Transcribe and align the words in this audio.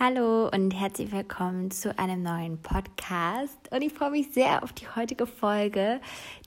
Hallo 0.00 0.48
und 0.48 0.70
herzlich 0.70 1.12
willkommen 1.12 1.70
zu 1.70 1.96
einem 1.98 2.22
neuen 2.22 2.56
Podcast. 2.62 3.58
Und 3.70 3.82
ich 3.82 3.92
freue 3.92 4.10
mich 4.10 4.32
sehr 4.32 4.62
auf 4.62 4.72
die 4.72 4.88
heutige 4.96 5.26
Folge, 5.26 6.00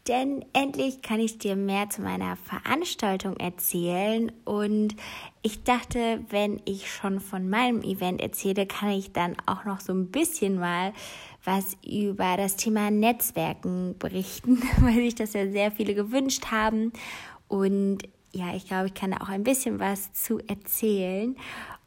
denn 0.07 0.43
endlich 0.53 1.04
kann 1.04 1.20
ich 1.20 1.38
dir 1.38 1.55
mehr 1.55 1.88
zu 1.92 2.02
meiner 2.02 2.38
Veranstaltung 2.38 3.38
erzählen. 3.38 4.31
Und 4.46 4.96
ich 5.44 5.63
dachte, 5.63 6.26
wenn 6.29 6.60
ich 6.66 6.92
schon 6.92 7.20
von 7.20 7.47
meinem 7.47 7.84
Event 7.84 8.20
erzähle, 8.20 8.66
kann 8.66 8.89
ich 8.89 9.13
dann 9.13 9.38
auch 9.46 9.64
noch 9.64 9.80
so 9.80 9.93
ein 9.93 10.09
bisschen 10.09 10.57
mal 10.59 10.91
was 11.43 11.77
über 11.86 12.38
das 12.38 12.55
Thema 12.55 12.89
Netzwerken 12.89 13.96
berichten, 14.00 14.59
weil 14.80 14.96
sich 14.96 15.16
das 15.16 15.34
ja 15.34 15.50
sehr 15.52 15.71
viele 15.71 15.93
gewünscht 15.93 16.48
haben. 16.50 16.91
Und 17.48 18.00
ja, 18.36 18.54
ich 18.54 18.68
glaube, 18.68 18.88
ich 18.88 18.93
kann 18.93 19.12
da 19.12 19.18
auch 19.18 19.30
ein 19.30 19.43
bisschen 19.43 19.80
was 19.80 20.12
zu 20.12 20.39
erzählen. 20.39 21.38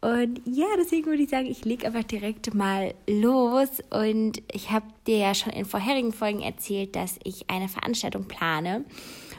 Und 0.01 0.41
ja, 0.45 0.67
deswegen 0.79 1.07
würde 1.07 1.23
ich 1.25 1.31
sagen, 1.31 1.47
ich 1.47 1.65
lege 1.65 1.87
einfach 1.87 2.05
direkt 2.05 2.55
mal 2.55 2.95
los. 3.09 3.83
Und 3.91 4.41
ich 4.53 4.71
habe 4.71 4.87
dir 5.07 5.19
ja 5.19 5.35
schon 5.35 5.53
in 5.53 5.65
vorherigen 5.65 6.13
Folgen 6.13 6.41
erzählt, 6.41 6.95
dass 6.95 7.19
ich 7.25 7.51
eine 7.51 7.69
Veranstaltung 7.69 8.25
plane. 8.27 8.85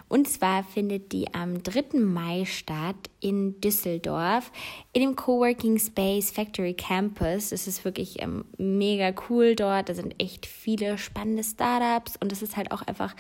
Und 0.10 0.28
zwar 0.28 0.64
findet 0.64 1.12
die 1.12 1.34
am 1.34 1.62
3. 1.62 2.00
Mai 2.00 2.44
statt 2.44 2.96
in 3.22 3.62
Düsseldorf 3.62 4.52
in 4.92 5.02
dem 5.02 5.16
Coworking 5.16 5.78
Space 5.78 6.32
Factory 6.32 6.74
Campus. 6.74 7.52
Das 7.52 7.68
ist 7.68 7.86
wirklich 7.86 8.22
ähm, 8.22 8.44
mega 8.58 9.14
cool 9.30 9.56
dort. 9.56 9.88
Da 9.88 9.94
sind 9.94 10.16
echt 10.18 10.48
viele 10.48 10.98
spannende 10.98 11.44
Startups 11.44 12.18
und 12.20 12.32
es 12.32 12.42
ist 12.42 12.58
halt 12.58 12.72
auch 12.72 12.82
einfach 12.82 13.16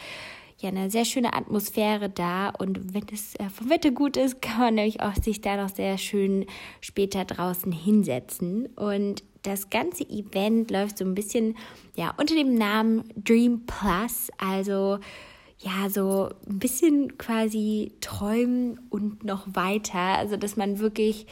ja 0.59 0.69
eine 0.69 0.91
sehr 0.91 1.05
schöne 1.05 1.33
Atmosphäre 1.33 2.09
da. 2.09 2.49
Und 2.49 2.93
wenn 2.93 3.03
es 3.11 3.35
äh, 3.35 3.49
vom 3.49 3.69
Wetter 3.69 3.91
gut 3.91 4.17
ist, 4.17 4.41
kann 4.41 4.59
man 4.59 4.75
nämlich 4.75 5.01
auch 5.01 5.15
sich 5.15 5.41
da 5.41 5.57
noch 5.57 5.73
sehr 5.73 5.97
schön 5.97 6.45
später 6.81 7.25
draußen 7.25 7.71
hinsetzen. 7.71 8.67
Und 8.75 9.23
das 9.43 9.69
ganze 9.69 10.03
Event 10.03 10.69
läuft 10.69 10.97
so 10.97 11.05
ein 11.05 11.15
bisschen 11.15 11.55
ja 11.95 12.13
unter 12.17 12.35
dem 12.35 12.55
Namen 12.55 13.03
Dream 13.15 13.65
Plus, 13.65 14.29
also 14.37 14.99
ja, 15.61 15.89
so 15.89 16.29
ein 16.49 16.59
bisschen 16.59 17.17
quasi 17.17 17.91
träumen 17.99 18.79
und 18.89 19.25
noch 19.25 19.45
weiter, 19.53 19.99
also 19.99 20.37
dass 20.37 20.55
man 20.55 20.79
wirklich 20.79 21.27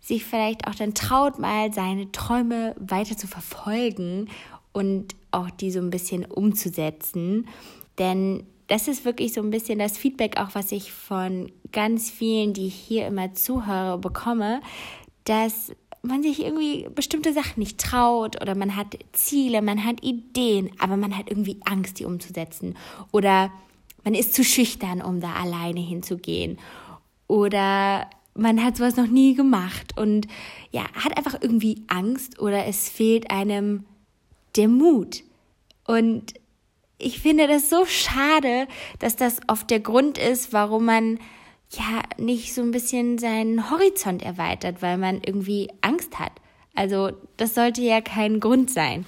sich 0.00 0.24
vielleicht 0.24 0.68
auch 0.68 0.74
dann 0.74 0.94
traut, 0.94 1.40
mal 1.40 1.72
seine 1.72 2.12
Träume 2.12 2.76
weiter 2.78 3.16
zu 3.16 3.26
verfolgen 3.26 4.28
und 4.72 5.16
auch 5.32 5.50
die 5.50 5.72
so 5.72 5.80
ein 5.80 5.90
bisschen 5.90 6.24
umzusetzen. 6.24 7.48
Denn 7.98 8.46
das 8.68 8.88
ist 8.88 9.04
wirklich 9.04 9.32
so 9.32 9.40
ein 9.40 9.50
bisschen 9.50 9.78
das 9.78 9.96
Feedback 9.96 10.38
auch, 10.38 10.54
was 10.54 10.72
ich 10.72 10.92
von 10.92 11.52
ganz 11.72 12.10
vielen, 12.10 12.52
die 12.52 12.68
hier 12.68 13.06
immer 13.06 13.34
zuhöre, 13.34 13.98
bekomme, 13.98 14.60
dass 15.24 15.72
man 16.02 16.22
sich 16.22 16.42
irgendwie 16.42 16.88
bestimmte 16.94 17.32
Sachen 17.32 17.60
nicht 17.60 17.78
traut 17.78 18.40
oder 18.40 18.54
man 18.54 18.76
hat 18.76 18.98
Ziele, 19.12 19.62
man 19.62 19.84
hat 19.84 20.02
Ideen, 20.02 20.70
aber 20.78 20.96
man 20.96 21.16
hat 21.16 21.28
irgendwie 21.28 21.58
Angst, 21.64 21.98
die 21.98 22.04
umzusetzen 22.04 22.76
oder 23.12 23.50
man 24.04 24.14
ist 24.14 24.34
zu 24.34 24.44
schüchtern, 24.44 25.02
um 25.02 25.20
da 25.20 25.34
alleine 25.34 25.80
hinzugehen 25.80 26.58
oder 27.26 28.08
man 28.34 28.62
hat 28.62 28.76
sowas 28.76 28.96
noch 28.96 29.06
nie 29.06 29.34
gemacht 29.34 29.96
und 29.98 30.28
ja, 30.70 30.84
hat 30.94 31.16
einfach 31.16 31.38
irgendwie 31.40 31.82
Angst 31.88 32.38
oder 32.38 32.66
es 32.66 32.88
fehlt 32.88 33.30
einem 33.30 33.84
der 34.56 34.68
Mut. 34.68 35.22
Und 35.86 36.34
ich 36.98 37.20
finde 37.20 37.46
das 37.46 37.68
so 37.68 37.84
schade, 37.84 38.66
dass 38.98 39.16
das 39.16 39.40
oft 39.48 39.70
der 39.70 39.80
Grund 39.80 40.18
ist, 40.18 40.52
warum 40.52 40.86
man 40.86 41.18
ja 41.70 42.02
nicht 42.16 42.54
so 42.54 42.62
ein 42.62 42.70
bisschen 42.70 43.18
seinen 43.18 43.70
Horizont 43.70 44.22
erweitert, 44.22 44.82
weil 44.82 44.98
man 44.98 45.20
irgendwie 45.24 45.68
Angst 45.80 46.18
hat. 46.18 46.32
Also 46.74 47.12
das 47.36 47.54
sollte 47.54 47.82
ja 47.82 48.00
kein 48.00 48.40
Grund 48.40 48.70
sein. 48.70 49.04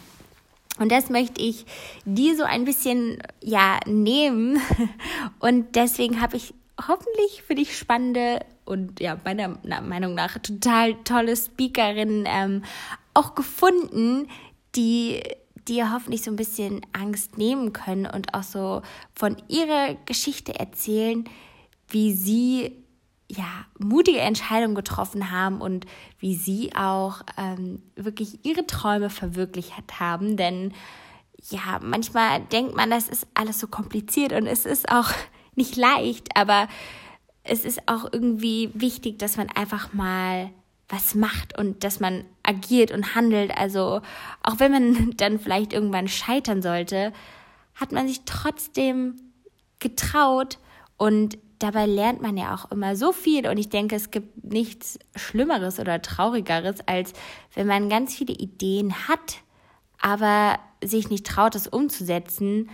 Und 0.78 0.92
das 0.92 1.10
möchte 1.10 1.40
ich 1.40 1.66
dir 2.04 2.36
so 2.36 2.44
ein 2.44 2.64
bisschen 2.64 3.18
ja 3.42 3.80
nehmen. 3.86 4.60
Und 5.40 5.74
deswegen 5.76 6.20
habe 6.20 6.36
ich 6.36 6.54
hoffentlich 6.86 7.42
für 7.46 7.56
dich 7.56 7.76
spannende 7.76 8.40
und 8.64 9.00
ja 9.00 9.18
meiner 9.24 9.58
Meinung 9.80 10.14
nach 10.14 10.38
total 10.38 10.94
tolle 11.02 11.34
Speakerinnen 11.34 12.24
ähm, 12.28 12.62
auch 13.14 13.34
gefunden, 13.34 14.28
die 14.76 15.20
dir 15.68 15.92
hoffentlich 15.92 16.22
so 16.22 16.30
ein 16.30 16.36
bisschen 16.36 16.80
Angst 16.92 17.38
nehmen 17.38 17.72
können 17.72 18.06
und 18.06 18.34
auch 18.34 18.42
so 18.42 18.82
von 19.14 19.36
ihrer 19.48 19.94
Geschichte 20.06 20.58
erzählen, 20.58 21.24
wie 21.88 22.12
sie 22.14 22.84
ja 23.30 23.66
mutige 23.78 24.20
Entscheidungen 24.20 24.74
getroffen 24.74 25.30
haben 25.30 25.60
und 25.60 25.86
wie 26.18 26.34
sie 26.34 26.74
auch 26.74 27.20
ähm, 27.36 27.82
wirklich 27.94 28.44
ihre 28.44 28.66
Träume 28.66 29.10
verwirklicht 29.10 29.72
haben. 30.00 30.36
Denn 30.36 30.72
ja, 31.50 31.78
manchmal 31.82 32.40
denkt 32.40 32.74
man, 32.74 32.90
das 32.90 33.08
ist 33.08 33.26
alles 33.34 33.60
so 33.60 33.66
kompliziert 33.66 34.32
und 34.32 34.46
es 34.46 34.66
ist 34.66 34.90
auch 34.90 35.10
nicht 35.54 35.76
leicht, 35.76 36.28
aber 36.36 36.68
es 37.44 37.64
ist 37.64 37.88
auch 37.88 38.06
irgendwie 38.12 38.70
wichtig, 38.74 39.18
dass 39.18 39.36
man 39.36 39.48
einfach 39.48 39.92
mal 39.92 40.50
was 40.88 41.14
macht 41.14 41.56
und 41.58 41.84
dass 41.84 42.00
man 42.00 42.24
agiert 42.42 42.90
und 42.90 43.14
handelt. 43.14 43.56
Also 43.56 44.00
auch 44.42 44.58
wenn 44.58 44.72
man 44.72 45.10
dann 45.16 45.38
vielleicht 45.38 45.72
irgendwann 45.72 46.08
scheitern 46.08 46.62
sollte, 46.62 47.12
hat 47.74 47.92
man 47.92 48.08
sich 48.08 48.22
trotzdem 48.24 49.16
getraut 49.78 50.58
und 50.96 51.38
dabei 51.58 51.86
lernt 51.86 52.22
man 52.22 52.36
ja 52.36 52.54
auch 52.54 52.70
immer 52.70 52.96
so 52.96 53.12
viel 53.12 53.46
und 53.48 53.58
ich 53.58 53.68
denke, 53.68 53.96
es 53.96 54.10
gibt 54.10 54.44
nichts 54.44 54.98
Schlimmeres 55.16 55.78
oder 55.78 56.00
Traurigeres, 56.02 56.80
als 56.86 57.12
wenn 57.54 57.66
man 57.66 57.88
ganz 57.88 58.14
viele 58.14 58.34
Ideen 58.34 59.08
hat, 59.08 59.38
aber 60.00 60.58
sich 60.82 61.10
nicht 61.10 61.26
traut, 61.26 61.54
es 61.54 61.66
umzusetzen, 61.66 62.70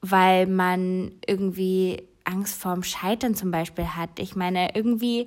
weil 0.00 0.46
man 0.46 1.12
irgendwie 1.26 2.02
Angst 2.24 2.60
vorm 2.60 2.82
Scheitern 2.82 3.34
zum 3.34 3.50
Beispiel 3.50 3.86
hat. 3.86 4.18
Ich 4.18 4.34
meine, 4.34 4.74
irgendwie 4.74 5.26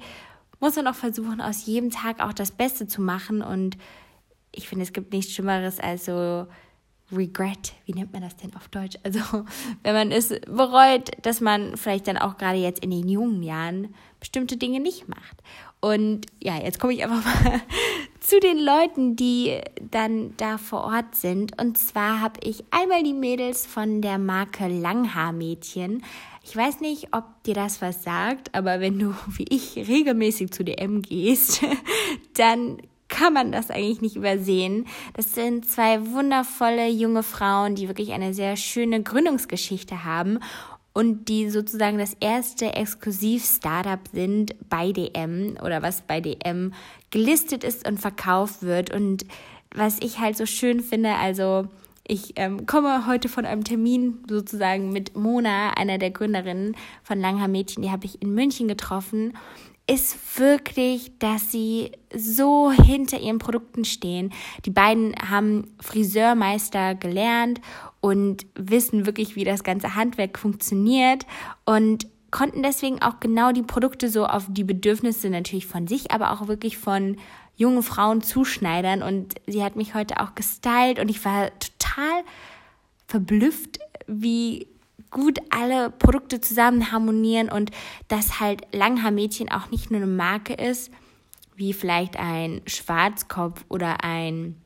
muss 0.63 0.78
man 0.78 0.88
auch 0.88 0.96
versuchen, 0.96 1.41
aus 1.41 1.66
jedem 1.66 1.91
Tag 1.91 2.22
auch 2.22 2.31
das 2.31 2.51
Beste 2.51 2.88
zu 2.88 3.01
machen. 3.01 3.41
Und 3.41 3.78
ich 4.53 4.69
finde, 4.69 4.84
es 4.84 4.94
gibt 4.94 5.12
nichts 5.12 5.34
Schlimmeres 5.34 5.81
als 5.81 6.06
so 6.06 6.47
Regret. 7.12 7.74
Wie 7.85 7.94
nennt 7.94 8.13
man 8.13 8.22
das 8.22 8.38
denn 8.38 8.56
auf 8.56 8.69
Deutsch? 8.69 8.97
Also, 9.03 9.19
wenn 9.84 9.94
man 9.94 10.13
es 10.13 10.29
bereut, 10.47 11.12
dass 11.22 11.41
man 11.41 11.75
vielleicht 11.75 12.07
dann 12.07 12.18
auch 12.18 12.38
gerade 12.38 12.59
jetzt 12.59 12.81
in 12.81 12.91
den 12.91 13.09
jungen 13.09 13.44
Jahren 13.44 13.94
bestimmte 14.22 14.56
Dinge 14.56 14.79
nicht 14.79 15.09
macht. 15.09 15.44
Und 15.81 16.28
ja, 16.41 16.56
jetzt 16.56 16.80
komme 16.80 16.94
ich 16.94 17.03
einfach 17.03 17.25
mal 17.44 17.62
zu 18.22 18.40
den 18.40 18.57
Leuten, 18.57 19.18
die 19.18 19.59
dann 19.91 20.34
da 20.38 20.57
vor 20.57 20.85
Ort 20.85 21.16
sind. 21.16 21.62
Und 21.62 21.78
zwar 21.78 22.22
habe 22.22 22.40
ich 22.41 22.63
einmal 22.72 23.03
die 23.03 23.13
Mädels 23.13 23.66
von 23.66 24.01
der 24.01 24.18
Marke 24.18 24.69
Langhaarmädchen 24.69 26.03
ich 26.44 26.56
weiß 26.56 26.81
nicht, 26.81 27.08
ob 27.14 27.24
dir 27.44 27.56
das 27.56 27.81
was 27.81 28.04
sagt, 28.04 28.54
aber 28.54 28.80
wenn 28.80 29.00
du 29.00 29.16
wie 29.28 29.46
ich 29.50 29.76
regelmäßig 29.76 30.52
zu 30.52 30.64
DM 30.64 31.02
gehst, 31.02 31.64
dann 32.36 32.78
kann 33.08 33.34
man 33.34 33.52
das 33.52 33.70
eigentlich 33.70 34.02
nicht 34.02 34.16
übersehen. 34.16 34.88
Das 35.14 35.36
sind 35.36 35.70
zwei 35.70 36.12
wundervolle 36.12 36.90
junge 36.90 37.22
Frauen, 37.22 37.76
die 37.76 37.88
wirklich 37.88 38.12
eine 38.12 38.34
sehr 38.34 38.58
schöne 38.58 39.04
Gründungsgeschichte 39.04 40.04
haben 40.04 40.40
und 40.94 41.28
die 41.28 41.50
sozusagen 41.50 41.98
das 41.98 42.16
erste 42.20 42.74
Exklusiv-Startup 42.74 44.00
sind 44.12 44.56
bei 44.70 44.92
DM 44.92 45.58
oder 45.64 45.81
was 45.81 46.02
bei 46.02 46.22
DM 46.22 46.74
gelistet 47.12 47.64
ist 47.64 47.88
und 47.88 48.00
verkauft 48.00 48.62
wird. 48.62 48.94
Und 48.94 49.25
was 49.74 49.98
ich 50.02 50.20
halt 50.20 50.38
so 50.38 50.46
schön 50.46 50.81
finde, 50.81 51.16
also 51.16 51.68
ich 52.08 52.34
ähm, 52.36 52.66
komme 52.66 53.08
heute 53.08 53.30
von 53.30 53.46
einem 53.46 53.64
Termin 53.64 54.19
sozusagen 54.30 54.91
mit 54.91 55.16
Mona, 55.16 55.72
einer 55.72 55.97
der 55.97 56.12
Gründerinnen 56.12 56.75
von 57.02 57.19
Langhaar 57.19 57.47
Mädchen, 57.47 57.84
die 57.84 57.91
habe 57.91 58.06
ich 58.06 58.22
in 58.22 58.34
München 58.34 58.68
getroffen, 58.68 59.34
ist 59.90 60.40
wirklich, 60.40 61.12
dass 61.19 61.52
sie 61.52 61.92
so 62.16 62.72
hinter 62.72 63.19
ihren 63.19 63.40
Produkten 63.40 63.84
stehen. 63.84 64.31
Die 64.66 64.69
beiden 64.69 65.13
haben 65.30 65.74
Friseurmeister 65.81 66.95
gelernt 66.95 67.60
und 68.00 68.45
wissen 68.56 69.06
wirklich, 69.06 69.36
wie 69.36 69.44
das 69.44 69.63
ganze 69.63 69.95
Handwerk 69.95 70.39
funktioniert 70.39 71.25
und 71.66 72.07
konnten 72.31 72.63
deswegen 72.63 73.01
auch 73.01 73.19
genau 73.19 73.51
die 73.51 73.62
Produkte 73.62 74.10
so 74.10 74.25
auf 74.25 74.48
die 74.50 74.63
Bedürfnisse 74.63 75.30
natürlich 75.30 75.68
von 75.68 75.88
sich, 75.88 76.12
aber 76.12 76.31
auch 76.31 76.48
wirklich 76.48 76.78
von 76.78 77.18
jungen 77.56 77.84
Frauen 77.84 78.22
zuschneidern. 78.22 79.04
Und 79.04 79.36
sie 79.48 79.64
hat 79.64 79.76
mich 79.76 79.96
heute 79.96 80.20
auch 80.20 80.36
gestylt 80.36 81.00
und 81.00 81.10
ich 81.10 81.24
war 81.26 81.52
total 81.60 82.24
verblüfft, 83.08 83.80
wie 84.08 84.68
gut 85.12 85.40
alle 85.52 85.92
Produkte 85.92 86.42
zusammen 86.42 86.92
harmonieren 86.92 87.50
und 87.50 87.72
dass 88.08 88.40
halt 88.40 88.64
Langhaarmädchen 88.74 89.50
auch 89.52 89.70
nicht 89.70 89.92
nur 89.92 90.02
eine 90.02 90.10
Marke 90.10 90.54
ist, 90.54 90.92
wie 91.56 91.74
vielleicht 91.74 92.18
ein 92.18 92.62
Schwarzkopf 92.66 93.64
oder 93.70 94.04
ein 94.04 94.62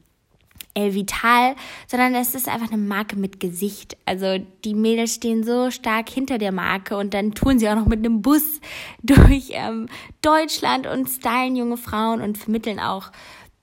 El 0.78 0.94
Vital, 0.94 1.56
sondern 1.88 2.14
es 2.14 2.36
ist 2.36 2.48
einfach 2.48 2.72
eine 2.72 2.82
Marke 2.82 3.16
mit 3.16 3.40
Gesicht. 3.40 3.98
Also 4.06 4.38
die 4.64 4.76
Mädels 4.76 5.16
stehen 5.16 5.44
so 5.44 5.72
stark 5.72 6.08
hinter 6.08 6.38
der 6.38 6.52
Marke 6.52 6.98
und 6.98 7.16
dann 7.16 7.34
tun 7.34 7.58
sie 7.58 7.68
auch 7.68 7.76
noch 7.76 7.88
mit 7.88 8.00
einem 8.00 8.22
Bus 8.22 8.62
durch 9.02 9.50
ähm, 9.54 9.88
Deutschland 10.22 10.86
und 10.86 11.10
stylen 11.10 11.56
junge 11.56 11.78
Frauen 11.78 12.22
und 12.22 12.38
vermitteln 12.38 12.80
auch 12.80 13.12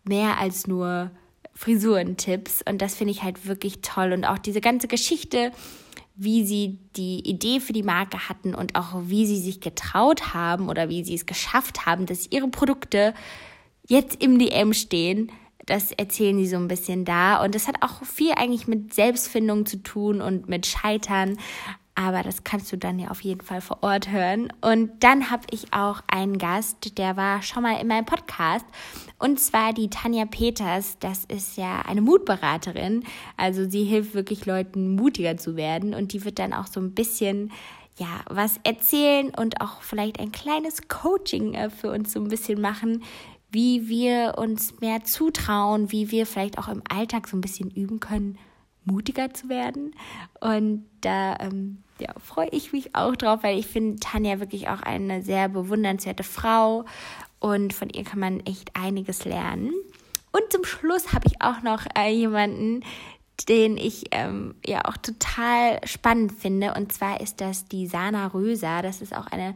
mehr 0.02 0.40
als 0.40 0.66
nur 0.66 1.12
Frisurentipps. 1.54 2.62
Und 2.68 2.82
das 2.82 2.96
finde 2.96 3.12
ich 3.12 3.22
halt 3.22 3.46
wirklich 3.46 3.80
toll. 3.80 4.12
Und 4.12 4.24
auch 4.24 4.38
diese 4.38 4.60
ganze 4.60 4.88
Geschichte, 4.88 5.52
wie 6.16 6.44
sie 6.44 6.80
die 6.96 7.20
Idee 7.20 7.60
für 7.60 7.72
die 7.72 7.84
Marke 7.84 8.28
hatten 8.28 8.56
und 8.56 8.74
auch 8.74 9.02
wie 9.04 9.26
sie 9.26 9.38
sich 9.38 9.60
getraut 9.60 10.34
haben 10.34 10.68
oder 10.68 10.88
wie 10.88 11.04
sie 11.04 11.14
es 11.14 11.26
geschafft 11.26 11.86
haben, 11.86 12.06
dass 12.06 12.30
ihre 12.32 12.48
Produkte 12.48 13.14
jetzt 13.86 14.20
im 14.20 14.36
DM 14.40 14.72
stehen. 14.72 15.30
Das 15.66 15.92
erzählen 15.92 16.36
sie 16.38 16.46
so 16.46 16.56
ein 16.56 16.68
bisschen 16.68 17.04
da. 17.04 17.42
Und 17.42 17.54
das 17.54 17.68
hat 17.68 17.76
auch 17.80 18.04
viel 18.04 18.32
eigentlich 18.32 18.66
mit 18.66 18.94
Selbstfindung 18.94 19.66
zu 19.66 19.82
tun 19.82 20.20
und 20.20 20.48
mit 20.48 20.66
Scheitern. 20.66 21.38
Aber 21.96 22.24
das 22.24 22.42
kannst 22.42 22.72
du 22.72 22.76
dann 22.76 22.98
ja 22.98 23.08
auf 23.08 23.20
jeden 23.20 23.40
Fall 23.40 23.60
vor 23.60 23.78
Ort 23.82 24.10
hören. 24.10 24.52
Und 24.60 24.90
dann 25.00 25.30
habe 25.30 25.44
ich 25.50 25.72
auch 25.72 26.00
einen 26.08 26.38
Gast, 26.38 26.98
der 26.98 27.16
war 27.16 27.40
schon 27.42 27.62
mal 27.62 27.80
in 27.80 27.86
meinem 27.86 28.04
Podcast. 28.04 28.66
Und 29.20 29.38
zwar 29.38 29.72
die 29.72 29.90
Tanja 29.90 30.24
Peters. 30.26 30.98
Das 30.98 31.24
ist 31.26 31.56
ja 31.56 31.82
eine 31.82 32.00
Mutberaterin. 32.00 33.04
Also 33.36 33.68
sie 33.68 33.84
hilft 33.84 34.14
wirklich 34.14 34.44
Leuten 34.44 34.96
mutiger 34.96 35.36
zu 35.36 35.56
werden. 35.56 35.94
Und 35.94 36.12
die 36.12 36.24
wird 36.24 36.40
dann 36.40 36.52
auch 36.52 36.66
so 36.66 36.80
ein 36.80 36.94
bisschen 36.94 37.52
ja, 37.96 38.22
was 38.28 38.58
erzählen 38.64 39.30
und 39.36 39.60
auch 39.60 39.80
vielleicht 39.80 40.18
ein 40.18 40.32
kleines 40.32 40.88
Coaching 40.88 41.54
äh, 41.54 41.70
für 41.70 41.92
uns 41.92 42.12
so 42.12 42.20
ein 42.20 42.26
bisschen 42.26 42.60
machen, 42.60 43.04
wie 43.54 43.88
wir 43.88 44.34
uns 44.36 44.80
mehr 44.80 45.04
zutrauen, 45.04 45.92
wie 45.92 46.10
wir 46.10 46.26
vielleicht 46.26 46.58
auch 46.58 46.68
im 46.68 46.82
Alltag 46.88 47.28
so 47.28 47.36
ein 47.36 47.40
bisschen 47.40 47.70
üben 47.70 48.00
können, 48.00 48.36
mutiger 48.84 49.32
zu 49.32 49.48
werden. 49.48 49.94
Und 50.40 50.84
da 51.00 51.36
ähm, 51.38 51.84
ja, 52.00 52.12
freue 52.18 52.48
ich 52.50 52.72
mich 52.72 52.94
auch 52.96 53.14
drauf, 53.14 53.42
weil 53.42 53.58
ich 53.58 53.66
finde 53.66 54.00
Tanja 54.00 54.40
wirklich 54.40 54.68
auch 54.68 54.82
eine 54.82 55.22
sehr 55.22 55.48
bewundernswerte 55.48 56.24
Frau 56.24 56.84
und 57.38 57.72
von 57.72 57.90
ihr 57.90 58.02
kann 58.02 58.18
man 58.18 58.40
echt 58.40 58.74
einiges 58.74 59.24
lernen. 59.24 59.72
Und 60.32 60.50
zum 60.50 60.64
Schluss 60.64 61.12
habe 61.12 61.28
ich 61.28 61.40
auch 61.40 61.62
noch 61.62 61.86
äh, 61.96 62.10
jemanden, 62.10 62.82
den 63.48 63.76
ich 63.76 64.06
ähm, 64.10 64.56
ja 64.66 64.84
auch 64.84 64.96
total 64.96 65.80
spannend 65.86 66.32
finde. 66.32 66.74
Und 66.74 66.92
zwar 66.92 67.20
ist 67.20 67.40
das 67.40 67.66
die 67.66 67.86
Sana 67.86 68.28
Röser. 68.28 68.82
Das 68.82 69.00
ist 69.00 69.14
auch 69.14 69.28
eine 69.28 69.54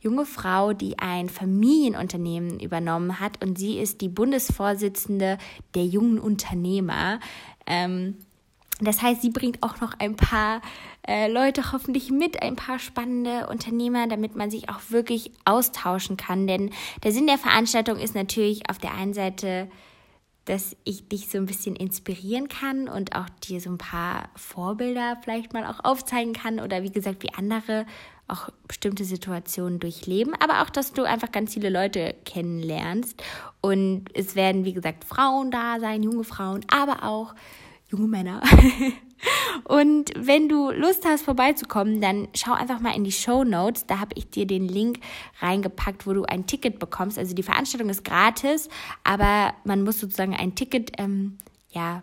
junge 0.00 0.26
Frau, 0.26 0.72
die 0.72 0.98
ein 0.98 1.28
Familienunternehmen 1.28 2.58
übernommen 2.58 3.20
hat. 3.20 3.42
Und 3.42 3.58
sie 3.58 3.78
ist 3.78 4.00
die 4.00 4.08
Bundesvorsitzende 4.08 5.38
der 5.74 5.84
jungen 5.84 6.18
Unternehmer. 6.18 7.20
Ähm, 7.66 8.16
das 8.80 9.02
heißt, 9.02 9.20
sie 9.20 9.30
bringt 9.30 9.62
auch 9.62 9.80
noch 9.80 9.92
ein 9.98 10.16
paar 10.16 10.62
äh, 11.06 11.30
Leute 11.30 11.72
hoffentlich 11.72 12.10
mit, 12.10 12.42
ein 12.42 12.56
paar 12.56 12.78
spannende 12.78 13.46
Unternehmer, 13.48 14.06
damit 14.06 14.36
man 14.36 14.50
sich 14.50 14.70
auch 14.70 14.80
wirklich 14.88 15.32
austauschen 15.44 16.16
kann. 16.16 16.46
Denn 16.46 16.70
der 17.02 17.12
Sinn 17.12 17.26
der 17.26 17.38
Veranstaltung 17.38 17.98
ist 17.98 18.14
natürlich 18.14 18.70
auf 18.70 18.78
der 18.78 18.94
einen 18.94 19.12
Seite, 19.12 19.70
dass 20.46 20.76
ich 20.84 21.08
dich 21.08 21.28
so 21.28 21.38
ein 21.38 21.46
bisschen 21.46 21.76
inspirieren 21.76 22.48
kann 22.48 22.88
und 22.88 23.14
auch 23.14 23.28
dir 23.44 23.60
so 23.60 23.70
ein 23.70 23.78
paar 23.78 24.30
Vorbilder 24.34 25.18
vielleicht 25.22 25.52
mal 25.52 25.66
auch 25.66 25.84
aufzeigen 25.84 26.32
kann 26.32 26.58
oder 26.60 26.82
wie 26.82 26.90
gesagt, 26.90 27.22
wie 27.22 27.34
andere 27.34 27.86
auch 28.30 28.50
bestimmte 28.68 29.04
Situationen 29.04 29.80
durchleben, 29.80 30.34
aber 30.40 30.62
auch, 30.62 30.70
dass 30.70 30.92
du 30.92 31.04
einfach 31.04 31.32
ganz 31.32 31.54
viele 31.54 31.70
Leute 31.70 32.14
kennenlernst. 32.24 33.22
Und 33.60 34.06
es 34.14 34.34
werden, 34.34 34.64
wie 34.64 34.72
gesagt, 34.72 35.04
Frauen 35.04 35.50
da 35.50 35.80
sein, 35.80 36.02
junge 36.02 36.24
Frauen, 36.24 36.64
aber 36.68 37.04
auch 37.04 37.34
junge 37.88 38.06
Männer. 38.06 38.42
Und 39.64 40.12
wenn 40.16 40.48
du 40.48 40.70
Lust 40.70 41.04
hast, 41.04 41.22
vorbeizukommen, 41.22 42.00
dann 42.00 42.28
schau 42.34 42.52
einfach 42.52 42.80
mal 42.80 42.96
in 42.96 43.04
die 43.04 43.12
Show 43.12 43.44
Notes. 43.44 43.86
Da 43.86 44.00
habe 44.00 44.12
ich 44.14 44.30
dir 44.30 44.46
den 44.46 44.66
Link 44.66 45.00
reingepackt, 45.40 46.06
wo 46.06 46.12
du 46.12 46.24
ein 46.24 46.46
Ticket 46.46 46.78
bekommst. 46.78 47.18
Also 47.18 47.34
die 47.34 47.42
Veranstaltung 47.42 47.90
ist 47.90 48.04
gratis, 48.04 48.68
aber 49.04 49.52
man 49.64 49.82
muss 49.82 50.00
sozusagen 50.00 50.34
ein 50.34 50.54
Ticket, 50.54 50.92
ähm, 50.98 51.36
ja, 51.70 52.02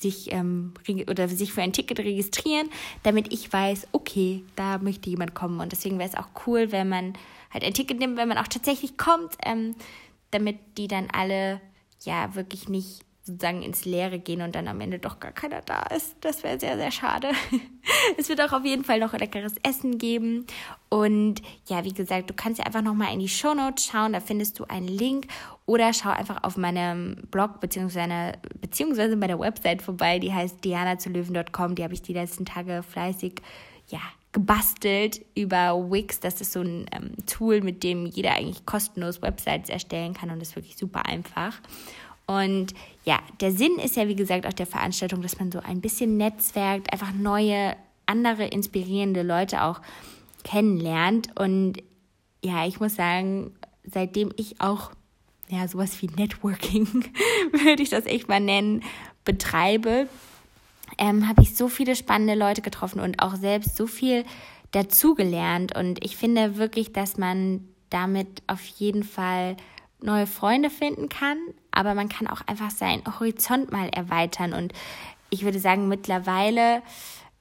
sich 0.00 0.32
ähm, 0.32 0.74
oder 1.08 1.28
sich 1.28 1.52
für 1.52 1.62
ein 1.62 1.72
Ticket 1.72 2.00
registrieren, 2.00 2.68
damit 3.02 3.32
ich 3.32 3.52
weiß, 3.52 3.88
okay, 3.92 4.44
da 4.56 4.78
möchte 4.78 5.10
jemand 5.10 5.34
kommen. 5.34 5.60
Und 5.60 5.72
deswegen 5.72 5.98
wäre 5.98 6.08
es 6.08 6.16
auch 6.16 6.28
cool, 6.46 6.72
wenn 6.72 6.88
man 6.88 7.14
halt 7.52 7.64
ein 7.64 7.74
Ticket 7.74 7.98
nimmt, 7.98 8.16
wenn 8.16 8.28
man 8.28 8.38
auch 8.38 8.48
tatsächlich 8.48 8.96
kommt, 8.96 9.36
ähm, 9.44 9.74
damit 10.30 10.58
die 10.76 10.88
dann 10.88 11.08
alle 11.12 11.60
ja 12.00 12.34
wirklich 12.34 12.68
nicht 12.68 13.04
sozusagen 13.24 13.62
ins 13.62 13.86
Leere 13.86 14.18
gehen 14.18 14.42
und 14.42 14.54
dann 14.54 14.68
am 14.68 14.80
Ende 14.82 14.98
doch 14.98 15.18
gar 15.18 15.32
keiner 15.32 15.62
da 15.62 15.82
ist. 15.84 16.16
Das 16.20 16.42
wäre 16.42 16.60
sehr, 16.60 16.76
sehr 16.76 16.90
schade. 16.90 17.30
es 18.18 18.28
wird 18.28 18.40
auch 18.42 18.52
auf 18.52 18.64
jeden 18.64 18.84
Fall 18.84 19.00
noch 19.00 19.14
leckeres 19.14 19.54
Essen 19.62 19.96
geben. 19.96 20.46
Und 20.90 21.40
ja, 21.66 21.84
wie 21.84 21.94
gesagt, 21.94 22.28
du 22.28 22.34
kannst 22.34 22.58
ja 22.58 22.66
einfach 22.66 22.82
nochmal 22.82 23.14
in 23.14 23.20
die 23.20 23.28
Show 23.28 23.54
Notes 23.54 23.86
schauen, 23.86 24.12
da 24.12 24.20
findest 24.20 24.58
du 24.58 24.64
einen 24.64 24.88
Link 24.88 25.26
oder 25.66 25.92
schau 25.94 26.10
einfach 26.10 26.42
auf 26.44 26.56
meinem 26.56 27.16
Blog 27.30 27.60
beziehungsweise, 27.60 28.32
beziehungsweise 28.60 29.16
bei 29.16 29.26
der 29.26 29.38
Website 29.38 29.80
vorbei, 29.80 30.18
die 30.18 30.32
heißt 30.32 30.62
dianazulöwen.com. 30.64 31.74
Die 31.74 31.82
habe 31.82 31.94
ich 31.94 32.02
die 32.02 32.12
letzten 32.12 32.44
Tage 32.44 32.82
fleißig, 32.82 33.40
ja, 33.88 34.00
gebastelt 34.32 35.24
über 35.34 35.90
Wix. 35.90 36.20
Das 36.20 36.40
ist 36.40 36.52
so 36.52 36.60
ein 36.60 36.86
ähm, 36.92 37.12
Tool, 37.26 37.62
mit 37.62 37.82
dem 37.82 38.04
jeder 38.04 38.34
eigentlich 38.34 38.66
kostenlos 38.66 39.22
Websites 39.22 39.70
erstellen 39.70 40.12
kann 40.12 40.30
und 40.30 40.42
ist 40.42 40.56
wirklich 40.56 40.76
super 40.76 41.06
einfach. 41.06 41.54
Und 42.26 42.74
ja, 43.04 43.20
der 43.40 43.52
Sinn 43.52 43.78
ist 43.82 43.96
ja, 43.96 44.08
wie 44.08 44.16
gesagt, 44.16 44.46
auch 44.46 44.52
der 44.52 44.66
Veranstaltung, 44.66 45.22
dass 45.22 45.38
man 45.38 45.52
so 45.52 45.60
ein 45.60 45.80
bisschen 45.80 46.16
netzwerkt, 46.16 46.92
einfach 46.92 47.12
neue, 47.12 47.76
andere, 48.06 48.46
inspirierende 48.46 49.22
Leute 49.22 49.62
auch 49.62 49.80
kennenlernt. 50.42 51.28
Und 51.38 51.82
ja, 52.42 52.66
ich 52.66 52.80
muss 52.80 52.96
sagen, 52.96 53.52
seitdem 53.84 54.32
ich 54.36 54.60
auch 54.60 54.90
ja, 55.48 55.68
sowas 55.68 56.00
wie 56.00 56.06
Networking, 56.06 56.86
würde 57.52 57.82
ich 57.82 57.90
das 57.90 58.06
echt 58.06 58.28
mal 58.28 58.40
nennen, 58.40 58.82
betreibe, 59.24 60.08
ähm, 60.98 61.28
habe 61.28 61.42
ich 61.42 61.56
so 61.56 61.68
viele 61.68 61.96
spannende 61.96 62.34
Leute 62.34 62.62
getroffen 62.62 63.00
und 63.00 63.20
auch 63.20 63.36
selbst 63.36 63.76
so 63.76 63.86
viel 63.86 64.24
dazugelernt. 64.72 65.74
Und 65.76 66.04
ich 66.04 66.16
finde 66.16 66.56
wirklich, 66.56 66.92
dass 66.92 67.16
man 67.16 67.66
damit 67.90 68.42
auf 68.46 68.64
jeden 68.64 69.04
Fall 69.04 69.56
neue 70.00 70.26
Freunde 70.26 70.70
finden 70.70 71.08
kann, 71.08 71.38
aber 71.70 71.94
man 71.94 72.08
kann 72.08 72.26
auch 72.26 72.42
einfach 72.46 72.70
seinen 72.70 73.02
Horizont 73.18 73.72
mal 73.72 73.88
erweitern. 73.88 74.52
Und 74.52 74.72
ich 75.30 75.44
würde 75.44 75.58
sagen, 75.58 75.88
mittlerweile 75.88 76.82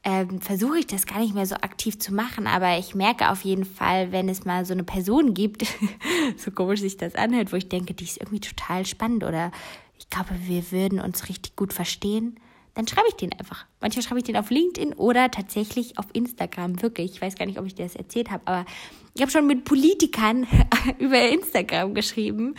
ähm, 0.03 0.41
versuche 0.41 0.79
ich 0.79 0.87
das 0.87 1.05
gar 1.05 1.19
nicht 1.19 1.33
mehr 1.33 1.45
so 1.45 1.55
aktiv 1.55 1.97
zu 1.97 2.13
machen, 2.13 2.45
aber 2.45 2.77
ich 2.77 2.93
merke 2.93 3.29
auf 3.29 3.43
jeden 3.43 3.63
Fall, 3.63 4.11
wenn 4.11 4.27
es 4.27 4.43
mal 4.43 4.65
so 4.65 4.73
eine 4.73 4.83
Person 4.83 5.33
gibt, 5.33 5.65
so 6.37 6.51
komisch 6.51 6.81
sich 6.81 6.97
das 6.97 7.15
anhört, 7.15 7.53
wo 7.53 7.55
ich 7.55 7.69
denke, 7.69 7.93
die 7.93 8.03
ist 8.03 8.17
irgendwie 8.17 8.41
total 8.41 8.85
spannend 8.85 9.23
oder 9.23 9.51
ich 9.97 10.09
glaube, 10.09 10.31
wir 10.45 10.71
würden 10.71 10.99
uns 10.99 11.29
richtig 11.29 11.55
gut 11.55 11.71
verstehen, 11.71 12.37
dann 12.73 12.87
schreibe 12.87 13.07
ich 13.07 13.15
den 13.15 13.31
einfach. 13.33 13.65
Manchmal 13.79 14.03
schreibe 14.03 14.19
ich 14.19 14.25
den 14.25 14.35
auf 14.35 14.49
LinkedIn 14.49 14.93
oder 14.93 15.29
tatsächlich 15.31 15.97
auf 15.97 16.07
Instagram, 16.13 16.81
wirklich. 16.81 17.11
Ich 17.11 17.21
weiß 17.21 17.35
gar 17.35 17.45
nicht, 17.45 17.59
ob 17.59 17.65
ich 17.65 17.75
dir 17.75 17.83
das 17.83 17.95
erzählt 17.95 18.31
habe, 18.31 18.45
aber 18.45 18.65
ich 19.13 19.21
habe 19.21 19.31
schon 19.31 19.47
mit 19.47 19.63
Politikern 19.63 20.47
über 20.99 21.29
Instagram 21.29 21.93
geschrieben 21.93 22.55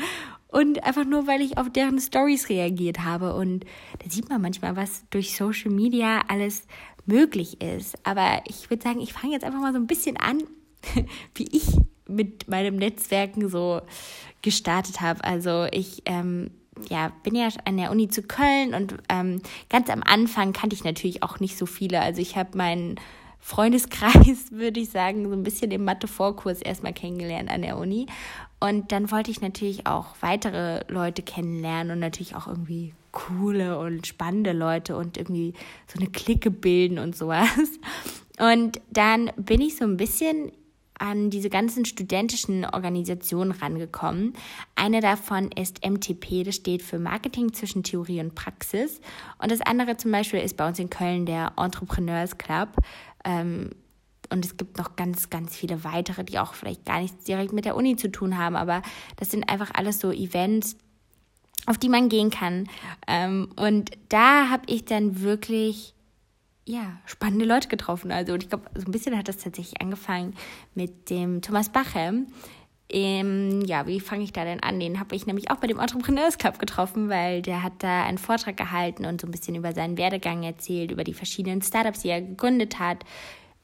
und 0.54 0.84
einfach 0.84 1.04
nur, 1.04 1.26
weil 1.26 1.40
ich 1.40 1.58
auf 1.58 1.68
deren 1.68 1.98
Stories 1.98 2.48
reagiert 2.48 3.00
habe. 3.00 3.34
Und 3.34 3.64
da 3.98 4.08
sieht 4.08 4.28
man 4.28 4.40
manchmal, 4.40 4.76
was 4.76 5.04
durch 5.10 5.36
Social 5.36 5.72
Media 5.72 6.22
alles 6.28 6.68
möglich 7.06 7.60
ist. 7.60 7.96
Aber 8.04 8.42
ich 8.46 8.70
würde 8.70 8.82
sagen, 8.82 9.00
ich 9.00 9.12
fange 9.12 9.32
jetzt 9.32 9.44
einfach 9.44 9.60
mal 9.60 9.72
so 9.72 9.78
ein 9.78 9.86
bisschen 9.86 10.16
an, 10.16 10.42
wie 11.34 11.48
ich 11.50 11.66
mit 12.06 12.48
meinem 12.48 12.76
Netzwerken 12.76 13.48
so 13.48 13.80
gestartet 14.42 15.00
habe. 15.00 15.24
Also 15.24 15.66
ich 15.70 16.02
ähm, 16.06 16.50
ja, 16.88 17.12
bin 17.22 17.34
ja 17.34 17.48
an 17.64 17.76
der 17.76 17.90
Uni 17.90 18.08
zu 18.08 18.22
Köln 18.22 18.74
und 18.74 18.96
ähm, 19.08 19.40
ganz 19.70 19.88
am 19.90 20.02
Anfang 20.02 20.52
kannte 20.52 20.74
ich 20.74 20.84
natürlich 20.84 21.22
auch 21.22 21.40
nicht 21.40 21.56
so 21.56 21.66
viele. 21.66 22.00
Also 22.00 22.20
ich 22.20 22.36
habe 22.36 22.56
meinen 22.56 22.96
Freundeskreis, 23.40 24.50
würde 24.50 24.80
ich 24.80 24.90
sagen, 24.90 25.28
so 25.28 25.32
ein 25.32 25.42
bisschen 25.42 25.70
im 25.70 25.84
Mathe-Vorkurs 25.84 26.62
erstmal 26.62 26.92
kennengelernt 26.92 27.50
an 27.50 27.62
der 27.62 27.78
Uni. 27.78 28.06
Und 28.60 28.92
dann 28.92 29.10
wollte 29.10 29.30
ich 29.30 29.40
natürlich 29.40 29.86
auch 29.86 30.14
weitere 30.20 30.84
Leute 30.88 31.22
kennenlernen 31.22 31.92
und 31.92 31.98
natürlich 32.00 32.34
auch 32.34 32.46
irgendwie 32.46 32.94
coole 33.14 33.78
und 33.78 34.06
spannende 34.06 34.52
Leute 34.52 34.96
und 34.96 35.16
irgendwie 35.16 35.54
so 35.86 35.98
eine 35.98 36.10
Clique 36.10 36.50
bilden 36.50 36.98
und 36.98 37.16
sowas. 37.16 37.48
Und 38.38 38.80
dann 38.90 39.30
bin 39.36 39.60
ich 39.60 39.76
so 39.76 39.84
ein 39.84 39.96
bisschen 39.96 40.50
an 40.98 41.30
diese 41.30 41.50
ganzen 41.50 41.84
studentischen 41.84 42.64
Organisationen 42.64 43.52
rangekommen. 43.52 44.34
Eine 44.74 45.00
davon 45.00 45.50
ist 45.52 45.84
MTP, 45.86 46.44
das 46.44 46.56
steht 46.56 46.82
für 46.82 46.98
Marketing 46.98 47.52
zwischen 47.52 47.82
Theorie 47.82 48.20
und 48.20 48.34
Praxis. 48.34 49.00
Und 49.38 49.50
das 49.50 49.60
andere 49.60 49.96
zum 49.96 50.12
Beispiel 50.12 50.40
ist 50.40 50.56
bei 50.56 50.66
uns 50.66 50.78
in 50.78 50.90
Köln 50.90 51.26
der 51.26 51.52
Entrepreneurs 51.56 52.38
Club. 52.38 52.70
Ähm, 53.24 53.70
und 54.30 54.44
es 54.44 54.56
gibt 54.56 54.78
noch 54.78 54.96
ganz, 54.96 55.30
ganz 55.30 55.54
viele 55.54 55.84
weitere, 55.84 56.24
die 56.24 56.38
auch 56.38 56.54
vielleicht 56.54 56.84
gar 56.84 57.00
nichts 57.00 57.24
direkt 57.24 57.52
mit 57.52 57.64
der 57.64 57.76
Uni 57.76 57.96
zu 57.96 58.10
tun 58.10 58.38
haben, 58.38 58.56
aber 58.56 58.82
das 59.16 59.30
sind 59.30 59.48
einfach 59.48 59.70
alles 59.74 60.00
so 60.00 60.10
Events, 60.10 60.76
auf 61.66 61.78
die 61.78 61.88
man 61.88 62.08
gehen 62.08 62.30
kann. 62.30 62.68
Ähm, 63.06 63.48
und 63.56 63.90
da 64.08 64.48
habe 64.50 64.64
ich 64.66 64.84
dann 64.84 65.20
wirklich 65.20 65.94
ja, 66.66 66.98
spannende 67.04 67.44
Leute 67.44 67.68
getroffen. 67.68 68.10
Also, 68.10 68.32
und 68.32 68.42
ich 68.42 68.48
glaube, 68.48 68.64
so 68.74 68.86
ein 68.86 68.92
bisschen 68.92 69.16
hat 69.16 69.28
das 69.28 69.38
tatsächlich 69.38 69.80
angefangen 69.80 70.34
mit 70.74 71.10
dem 71.10 71.42
Thomas 71.42 71.68
Bachem. 71.68 72.28
ähm, 72.90 73.62
ja, 73.66 73.86
wie 73.86 74.00
fange 74.00 74.24
ich 74.24 74.32
da 74.32 74.44
denn 74.44 74.62
an? 74.62 74.80
Den 74.80 75.00
habe 75.00 75.14
ich 75.14 75.26
nämlich 75.26 75.50
auch 75.50 75.56
bei 75.56 75.66
dem 75.66 75.78
Entrepreneurs 75.78 76.38
Club 76.38 76.58
getroffen, 76.58 77.08
weil 77.08 77.42
der 77.42 77.62
hat 77.62 77.74
da 77.78 78.04
einen 78.04 78.18
Vortrag 78.18 78.56
gehalten 78.56 79.04
und 79.04 79.20
so 79.20 79.26
ein 79.26 79.30
bisschen 79.30 79.54
über 79.54 79.72
seinen 79.72 79.98
Werdegang 79.98 80.42
erzählt, 80.42 80.90
über 80.90 81.04
die 81.04 81.14
verschiedenen 81.14 81.62
Startups, 81.62 82.00
die 82.00 82.08
er 82.08 82.22
gegründet 82.22 82.78
hat 82.78 83.04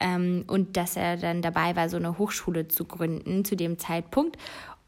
ähm, 0.00 0.45
und 0.47 0.76
dass 0.76 0.97
er 0.97 1.16
dann 1.16 1.42
dabei 1.42 1.76
war, 1.76 1.88
so 1.88 1.97
eine 1.97 2.19
Hochschule 2.19 2.69
zu 2.69 2.85
gründen 2.85 3.45
zu 3.45 3.57
dem 3.57 3.78
Zeitpunkt. 3.78 4.37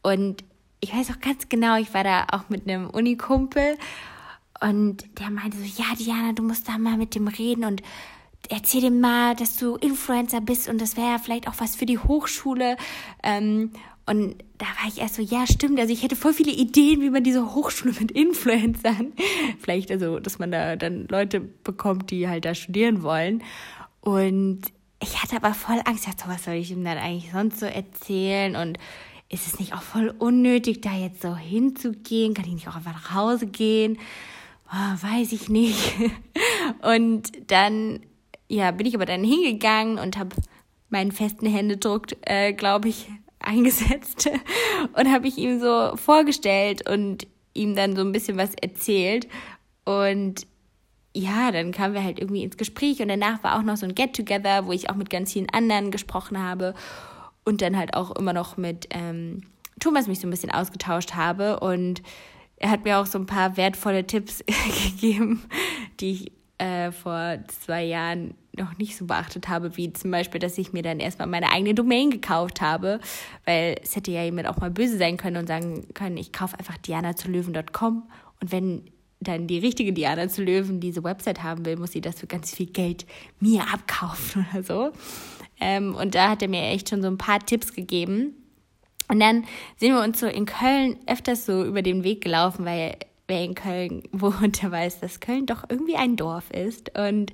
Und 0.01 0.43
ich 0.83 0.93
weiß 0.93 1.11
auch 1.11 1.21
ganz 1.21 1.47
genau, 1.47 1.77
ich 1.77 1.93
war 1.93 2.03
da 2.03 2.27
auch 2.31 2.49
mit 2.49 2.67
einem 2.67 2.89
Unikumpel 2.89 3.77
und 4.59 5.05
der 5.19 5.29
meinte 5.29 5.57
so, 5.57 5.63
ja, 5.63 5.95
Diana, 5.97 6.33
du 6.33 6.43
musst 6.43 6.67
da 6.67 6.77
mal 6.77 6.97
mit 6.97 7.15
dem 7.15 7.27
reden 7.27 7.63
und 7.63 7.81
erzähl 8.49 8.81
dem 8.81 8.99
mal, 8.99 9.33
dass 9.35 9.55
du 9.55 9.77
Influencer 9.77 10.41
bist 10.41 10.67
und 10.67 10.81
das 10.81 10.97
wäre 10.97 11.07
ja 11.07 11.17
vielleicht 11.19 11.47
auch 11.47 11.55
was 11.57 11.77
für 11.77 11.85
die 11.85 11.97
Hochschule. 11.97 12.75
Ähm, 13.23 13.71
und 14.05 14.35
da 14.57 14.65
war 14.65 14.89
ich 14.89 14.99
erst 14.99 15.15
so, 15.15 15.21
ja, 15.21 15.47
stimmt. 15.47 15.79
Also 15.79 15.93
ich 15.93 16.03
hätte 16.03 16.17
voll 16.17 16.33
viele 16.33 16.51
Ideen, 16.51 16.99
wie 17.01 17.09
man 17.09 17.23
diese 17.23 17.55
Hochschule 17.55 17.93
mit 17.97 18.11
Influencern, 18.11 19.13
vielleicht 19.59 19.89
also, 19.89 20.19
dass 20.19 20.39
man 20.39 20.51
da 20.51 20.75
dann 20.75 21.07
Leute 21.07 21.39
bekommt, 21.39 22.11
die 22.11 22.27
halt 22.27 22.43
da 22.43 22.53
studieren 22.53 23.03
wollen. 23.03 23.41
Und 24.01 24.63
ich 25.01 25.23
hatte 25.23 25.37
aber 25.37 25.53
voll 25.53 25.79
Angst. 25.85 26.05
Ich 26.05 26.13
dachte, 26.13 26.29
was 26.29 26.43
soll 26.43 26.55
ich 26.55 26.71
ihm 26.71 26.83
dann 26.83 26.97
eigentlich 26.97 27.31
sonst 27.31 27.61
so 27.61 27.65
erzählen? 27.65 28.57
Und 28.57 28.77
ist 29.33 29.47
es 29.47 29.59
nicht 29.59 29.73
auch 29.73 29.81
voll 29.81 30.13
unnötig, 30.19 30.81
da 30.81 30.93
jetzt 30.93 31.21
so 31.21 31.35
hinzugehen? 31.35 32.35
Kann 32.35 32.45
ich 32.45 32.53
nicht 32.53 32.67
auch 32.67 32.75
einfach 32.75 32.93
nach 32.93 33.13
Hause 33.15 33.47
gehen? 33.47 33.97
Oh, 34.71 35.03
weiß 35.03 35.31
ich 35.31 35.49
nicht. 35.49 35.93
Und 36.81 37.31
dann, 37.51 38.01
ja, 38.47 38.71
bin 38.71 38.85
ich 38.85 38.95
aber 38.95 39.05
dann 39.05 39.23
hingegangen 39.23 39.97
und 39.97 40.17
habe 40.17 40.35
meinen 40.89 41.11
festen 41.11 41.47
Händedruck, 41.47 42.07
äh, 42.21 42.53
glaube 42.53 42.89
ich, 42.89 43.09
eingesetzt 43.39 44.29
und 44.93 45.11
habe 45.11 45.27
ich 45.27 45.37
ihm 45.37 45.59
so 45.59 45.95
vorgestellt 45.97 46.87
und 46.89 47.27
ihm 47.53 47.75
dann 47.75 47.95
so 47.95 48.01
ein 48.01 48.11
bisschen 48.11 48.37
was 48.37 48.53
erzählt. 48.61 49.27
Und 49.85 50.47
ja, 51.13 51.51
dann 51.51 51.71
kamen 51.71 51.93
wir 51.93 52.03
halt 52.03 52.19
irgendwie 52.19 52.43
ins 52.43 52.57
Gespräch 52.57 53.01
und 53.01 53.09
danach 53.09 53.43
war 53.43 53.57
auch 53.57 53.63
noch 53.63 53.77
so 53.77 53.85
ein 53.85 53.95
Get-Together, 53.95 54.65
wo 54.65 54.71
ich 54.71 54.89
auch 54.89 54.95
mit 54.95 55.09
ganz 55.09 55.33
vielen 55.33 55.49
anderen 55.49 55.91
gesprochen 55.91 56.41
habe 56.41 56.73
und 57.45 57.61
dann 57.61 57.77
halt 57.77 57.93
auch 57.93 58.15
immer 58.15 58.33
noch 58.33 58.57
mit 58.57 58.87
ähm, 58.91 59.43
Thomas 59.79 60.07
mich 60.07 60.19
so 60.19 60.27
ein 60.27 60.31
bisschen 60.31 60.51
ausgetauscht 60.51 61.15
habe. 61.15 61.59
Und 61.59 62.01
er 62.57 62.69
hat 62.69 62.85
mir 62.85 62.99
auch 62.99 63.05
so 63.05 63.19
ein 63.19 63.25
paar 63.25 63.57
wertvolle 63.57 64.05
Tipps 64.05 64.43
gegeben, 64.85 65.43
die 65.99 66.11
ich 66.11 66.31
äh, 66.57 66.91
vor 66.91 67.39
zwei 67.47 67.83
Jahren 67.83 68.35
noch 68.55 68.77
nicht 68.77 68.95
so 68.95 69.05
beachtet 69.05 69.47
habe, 69.49 69.75
wie 69.77 69.91
zum 69.93 70.11
Beispiel, 70.11 70.39
dass 70.39 70.57
ich 70.57 70.73
mir 70.73 70.83
dann 70.83 70.99
erstmal 70.99 71.27
meine 71.27 71.51
eigene 71.51 71.73
Domain 71.73 72.11
gekauft 72.11 72.61
habe, 72.61 72.99
weil 73.45 73.77
es 73.81 73.95
hätte 73.95 74.11
ja 74.11 74.23
jemand 74.23 74.47
auch 74.47 74.57
mal 74.57 74.69
böse 74.69 74.97
sein 74.97 75.17
können 75.17 75.37
und 75.37 75.47
sagen 75.47 75.87
können, 75.93 76.17
ich 76.17 76.31
kaufe 76.31 76.57
einfach 76.59 76.77
dianazulöwen.com 76.77 78.03
und 78.41 78.51
wenn 78.51 78.83
dann 79.23 79.47
die 79.47 79.57
richtige 79.57 79.93
Diana 79.93 80.27
zu 80.27 80.43
Löwen 80.43 80.79
diese 80.79 81.03
Website 81.03 81.41
haben 81.43 81.65
will, 81.65 81.77
muss 81.77 81.91
sie 81.91 82.01
das 82.01 82.19
für 82.19 82.27
ganz 82.27 82.53
viel 82.53 82.67
Geld 82.67 83.05
mir 83.39 83.63
abkaufen 83.73 84.45
oder 84.53 84.63
so. 84.63 84.91
Ähm, 85.59 85.95
und 85.95 86.15
da 86.15 86.29
hat 86.29 86.41
er 86.41 86.47
mir 86.47 86.63
echt 86.63 86.89
schon 86.89 87.01
so 87.01 87.07
ein 87.07 87.17
paar 87.17 87.39
Tipps 87.39 87.73
gegeben. 87.73 88.35
Und 89.07 89.19
dann 89.19 89.45
sind 89.77 89.93
wir 89.93 90.01
uns 90.01 90.19
so 90.19 90.27
in 90.27 90.45
Köln 90.45 90.97
öfters 91.07 91.45
so 91.45 91.63
über 91.63 91.81
den 91.81 92.03
Weg 92.03 92.21
gelaufen, 92.21 92.65
weil 92.65 92.97
wer 93.27 93.43
in 93.43 93.55
Köln 93.55 94.03
wohnt, 94.11 94.61
der 94.61 94.71
weiß, 94.71 94.99
dass 94.99 95.19
Köln 95.19 95.45
doch 95.45 95.63
irgendwie 95.69 95.95
ein 95.95 96.15
Dorf 96.15 96.49
ist. 96.51 96.97
Und 96.97 97.33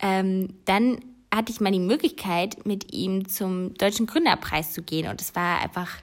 ähm, 0.00 0.54
dann 0.64 1.00
hatte 1.34 1.52
ich 1.52 1.60
mal 1.60 1.72
die 1.72 1.80
Möglichkeit, 1.80 2.66
mit 2.66 2.92
ihm 2.92 3.28
zum 3.28 3.74
Deutschen 3.74 4.06
Gründerpreis 4.06 4.72
zu 4.72 4.82
gehen. 4.82 5.08
Und 5.08 5.20
es 5.20 5.34
war 5.34 5.60
einfach 5.60 5.98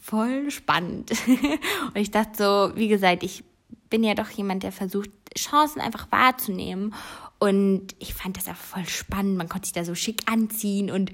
voll 0.00 0.50
spannend. 0.50 1.12
und 1.26 1.96
ich 1.96 2.10
dachte 2.10 2.36
so, 2.36 2.76
wie 2.76 2.88
gesagt, 2.88 3.22
ich 3.22 3.42
bin 3.88 4.04
ja 4.04 4.14
doch 4.14 4.30
jemand, 4.30 4.62
der 4.62 4.72
versucht, 4.72 5.10
Chancen 5.36 5.80
einfach 5.80 6.10
wahrzunehmen. 6.12 6.94
Und 7.44 7.94
ich 7.98 8.14
fand 8.14 8.38
das 8.38 8.48
einfach 8.48 8.64
voll 8.64 8.88
spannend. 8.88 9.36
Man 9.36 9.50
konnte 9.50 9.66
sich 9.66 9.74
da 9.74 9.84
so 9.84 9.94
schick 9.94 10.22
anziehen 10.32 10.90
und 10.90 11.12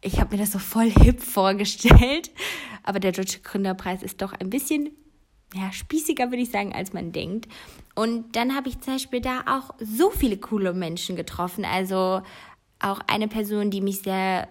ich 0.00 0.20
habe 0.20 0.34
mir 0.34 0.42
das 0.42 0.52
so 0.52 0.58
voll 0.58 0.90
hip 1.02 1.20
vorgestellt. 1.20 2.30
Aber 2.82 2.98
der 2.98 3.12
Deutsche 3.12 3.40
Gründerpreis 3.40 4.02
ist 4.02 4.22
doch 4.22 4.32
ein 4.32 4.48
bisschen 4.48 4.88
ja, 5.54 5.70
spießiger, 5.70 6.30
würde 6.30 6.42
ich 6.42 6.50
sagen, 6.50 6.72
als 6.72 6.94
man 6.94 7.12
denkt. 7.12 7.46
Und 7.94 8.36
dann 8.36 8.56
habe 8.56 8.70
ich 8.70 8.80
zum 8.80 8.94
Beispiel 8.94 9.20
da 9.20 9.42
auch 9.46 9.74
so 9.78 10.08
viele 10.08 10.38
coole 10.38 10.72
Menschen 10.72 11.14
getroffen. 11.14 11.66
Also 11.66 12.22
auch 12.78 13.00
eine 13.06 13.28
Person, 13.28 13.70
die 13.70 13.82
mich 13.82 13.98
sehr 13.98 14.48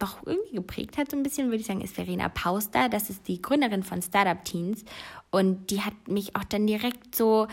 doch 0.00 0.18
irgendwie 0.26 0.56
geprägt 0.56 0.98
hat, 0.98 1.12
so 1.12 1.16
ein 1.16 1.22
bisschen, 1.22 1.46
würde 1.46 1.58
ich 1.58 1.66
sagen, 1.66 1.80
ist 1.80 1.94
Verena 1.94 2.28
Pauster. 2.28 2.88
Das 2.88 3.08
ist 3.08 3.28
die 3.28 3.40
Gründerin 3.40 3.84
von 3.84 4.02
Startup 4.02 4.44
Teens. 4.44 4.84
Und 5.30 5.70
die 5.70 5.82
hat 5.82 6.08
mich 6.08 6.34
auch 6.34 6.42
dann 6.42 6.66
direkt 6.66 7.14
so 7.14 7.46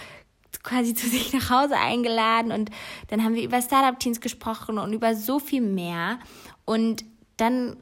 quasi 0.64 0.94
zu 0.94 1.08
sich 1.08 1.34
nach 1.34 1.50
Hause 1.50 1.78
eingeladen. 1.78 2.52
Und 2.52 2.70
dann 3.08 3.24
haben 3.24 3.36
wir 3.36 3.44
über 3.44 3.62
Startup 3.62 4.00
Teens 4.00 4.22
gesprochen 4.22 4.78
und 4.78 4.94
über 4.94 5.16
so 5.16 5.40
viel 5.40 5.62
mehr. 5.62 6.20
Und 6.66 7.04
dann, 7.38 7.78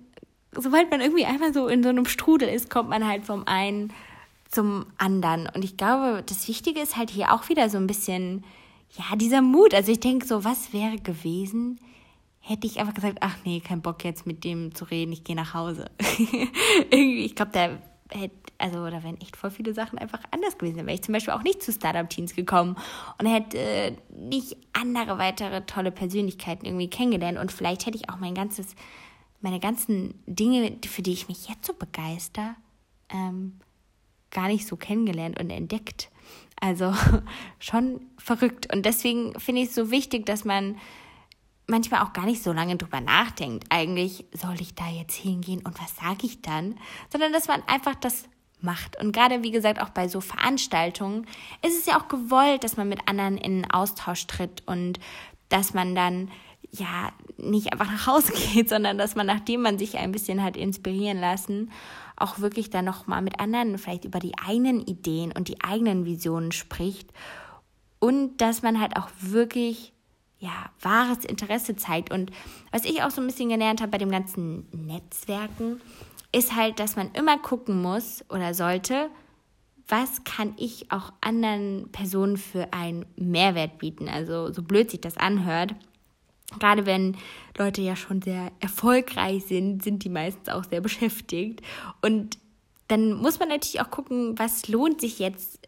sobald 0.51 0.89
man 0.91 1.01
irgendwie 1.01 1.25
einmal 1.25 1.53
so 1.53 1.67
in 1.67 1.83
so 1.83 1.89
einem 1.89 2.05
Strudel 2.05 2.49
ist, 2.49 2.69
kommt 2.69 2.89
man 2.89 3.07
halt 3.07 3.25
vom 3.25 3.47
einen 3.47 3.93
zum 4.49 4.85
anderen. 4.97 5.47
Und 5.53 5.63
ich 5.63 5.77
glaube, 5.77 6.23
das 6.25 6.47
Wichtige 6.47 6.79
ist 6.79 6.97
halt 6.97 7.09
hier 7.09 7.33
auch 7.33 7.49
wieder 7.49 7.69
so 7.69 7.77
ein 7.77 7.87
bisschen, 7.87 8.43
ja, 8.97 9.15
dieser 9.15 9.41
Mut. 9.41 9.73
Also 9.73 9.91
ich 9.91 9.99
denke 9.99 10.25
so, 10.25 10.43
was 10.43 10.73
wäre 10.73 10.97
gewesen, 10.97 11.79
hätte 12.39 12.65
ich 12.65 12.79
einfach 12.79 12.95
gesagt, 12.95 13.19
ach 13.21 13.37
nee, 13.45 13.59
kein 13.59 13.81
Bock 13.81 14.03
jetzt 14.03 14.25
mit 14.25 14.43
dem 14.43 14.73
zu 14.73 14.85
reden, 14.85 15.11
ich 15.11 15.23
gehe 15.23 15.35
nach 15.35 15.53
Hause. 15.53 15.91
Irgendwie, 16.89 17.25
ich 17.25 17.35
glaube, 17.35 17.51
da 17.51 17.77
also 18.57 18.89
da 18.89 19.03
wären 19.03 19.19
echt 19.21 19.37
voll 19.37 19.51
viele 19.51 19.73
Sachen 19.73 19.99
einfach 19.99 20.21
anders 20.31 20.57
gewesen. 20.57 20.77
Da 20.77 20.85
wäre 20.85 20.95
ich 20.95 21.03
zum 21.03 21.13
Beispiel 21.13 21.33
auch 21.33 21.43
nicht 21.43 21.61
zu 21.61 21.71
Startup-Teams 21.71 22.35
gekommen 22.35 22.75
und 23.19 23.27
hätte 23.27 23.57
äh, 23.57 23.93
nicht 24.11 24.57
andere 24.73 25.17
weitere 25.17 25.61
tolle 25.65 25.91
Persönlichkeiten 25.91 26.65
irgendwie 26.65 26.89
kennengelernt 26.89 27.37
und 27.37 27.51
vielleicht 27.51 27.85
hätte 27.85 27.97
ich 27.97 28.09
auch 28.09 28.17
mein 28.17 28.33
ganzes, 28.33 28.75
meine 29.41 29.59
ganzen 29.59 30.15
Dinge, 30.25 30.77
für 30.85 31.01
die 31.01 31.13
ich 31.13 31.27
mich 31.27 31.47
jetzt 31.47 31.65
so 31.65 31.73
begeister, 31.73 32.55
ähm, 33.09 33.59
gar 34.31 34.47
nicht 34.47 34.67
so 34.67 34.75
kennengelernt 34.75 35.39
und 35.39 35.49
entdeckt. 35.49 36.09
Also 36.59 36.93
schon 37.59 38.01
verrückt. 38.17 38.73
Und 38.73 38.85
deswegen 38.85 39.39
finde 39.39 39.61
ich 39.61 39.69
es 39.69 39.75
so 39.75 39.91
wichtig, 39.91 40.25
dass 40.25 40.45
man 40.45 40.77
manchmal 41.69 42.01
auch 42.01 42.13
gar 42.13 42.25
nicht 42.25 42.43
so 42.43 42.51
lange 42.51 42.75
drüber 42.75 43.01
nachdenkt. 43.01 43.65
Eigentlich 43.69 44.25
soll 44.33 44.59
ich 44.59 44.75
da 44.75 44.87
jetzt 44.89 45.15
hingehen 45.15 45.61
und 45.65 45.79
was 45.81 45.95
sage 45.95 46.25
ich 46.25 46.41
dann? 46.41 46.75
Sondern 47.11 47.31
dass 47.31 47.47
man 47.47 47.63
einfach 47.67 47.95
das 47.95 48.25
macht. 48.61 48.99
Und 49.01 49.13
gerade, 49.13 49.43
wie 49.43 49.51
gesagt, 49.51 49.81
auch 49.81 49.89
bei 49.89 50.07
so 50.07 50.21
Veranstaltungen 50.21 51.25
ist 51.65 51.77
es 51.77 51.85
ja 51.85 51.99
auch 51.99 52.07
gewollt, 52.07 52.63
dass 52.63 52.77
man 52.77 52.89
mit 52.89 53.07
anderen 53.07 53.37
in 53.37 53.69
Austausch 53.71 54.27
tritt 54.27 54.63
und 54.65 54.99
dass 55.47 55.73
man 55.73 55.95
dann 55.95 56.29
ja 56.71 57.11
nicht 57.37 57.71
einfach 57.71 57.91
nach 57.91 58.07
Hause 58.07 58.33
geht, 58.53 58.69
sondern 58.69 58.97
dass 58.97 59.15
man, 59.15 59.27
nachdem 59.27 59.61
man 59.61 59.79
sich 59.79 59.97
ein 59.97 60.11
bisschen 60.11 60.43
hat 60.43 60.57
inspirieren 60.57 61.19
lassen, 61.19 61.71
auch 62.15 62.39
wirklich 62.39 62.69
dann 62.69 62.85
nochmal 62.85 63.21
mit 63.21 63.39
anderen 63.39 63.77
vielleicht 63.77 64.05
über 64.05 64.19
die 64.19 64.37
eigenen 64.45 64.81
Ideen 64.81 65.31
und 65.31 65.47
die 65.47 65.61
eigenen 65.61 66.05
Visionen 66.05 66.51
spricht 66.51 67.11
und 67.99 68.37
dass 68.37 68.61
man 68.61 68.79
halt 68.79 68.97
auch 68.97 69.09
wirklich 69.21 69.93
ja, 70.39 70.71
wahres 70.81 71.25
Interesse 71.25 71.75
zeigt. 71.75 72.11
Und 72.11 72.31
was 72.71 72.85
ich 72.85 73.03
auch 73.03 73.11
so 73.11 73.21
ein 73.21 73.27
bisschen 73.27 73.49
gelernt 73.49 73.81
habe 73.81 73.91
bei 73.91 73.97
dem 73.97 74.11
ganzen 74.11 74.67
Netzwerken, 74.71 75.81
ist 76.31 76.55
halt, 76.55 76.79
dass 76.79 76.95
man 76.95 77.11
immer 77.13 77.37
gucken 77.37 77.81
muss 77.81 78.23
oder 78.29 78.53
sollte, 78.53 79.09
was 79.87 80.23
kann 80.23 80.53
ich 80.57 80.91
auch 80.91 81.11
anderen 81.21 81.89
Personen 81.91 82.37
für 82.37 82.71
einen 82.73 83.05
Mehrwert 83.15 83.79
bieten. 83.79 84.07
Also 84.07 84.53
so 84.53 84.61
blöd 84.61 84.91
sich 84.91 85.01
das 85.01 85.17
anhört. 85.17 85.73
Gerade 86.59 86.85
wenn 86.85 87.17
Leute 87.57 87.81
ja 87.81 87.95
schon 87.95 88.21
sehr 88.21 88.51
erfolgreich 88.59 89.45
sind, 89.45 89.83
sind 89.83 90.03
die 90.03 90.09
meistens 90.09 90.49
auch 90.49 90.63
sehr 90.63 90.81
beschäftigt. 90.81 91.61
Und 92.01 92.37
dann 92.87 93.13
muss 93.13 93.39
man 93.39 93.49
natürlich 93.49 93.81
auch 93.81 93.91
gucken, 93.91 94.37
was 94.37 94.67
lohnt 94.67 95.01
sich 95.01 95.19
jetzt, 95.19 95.59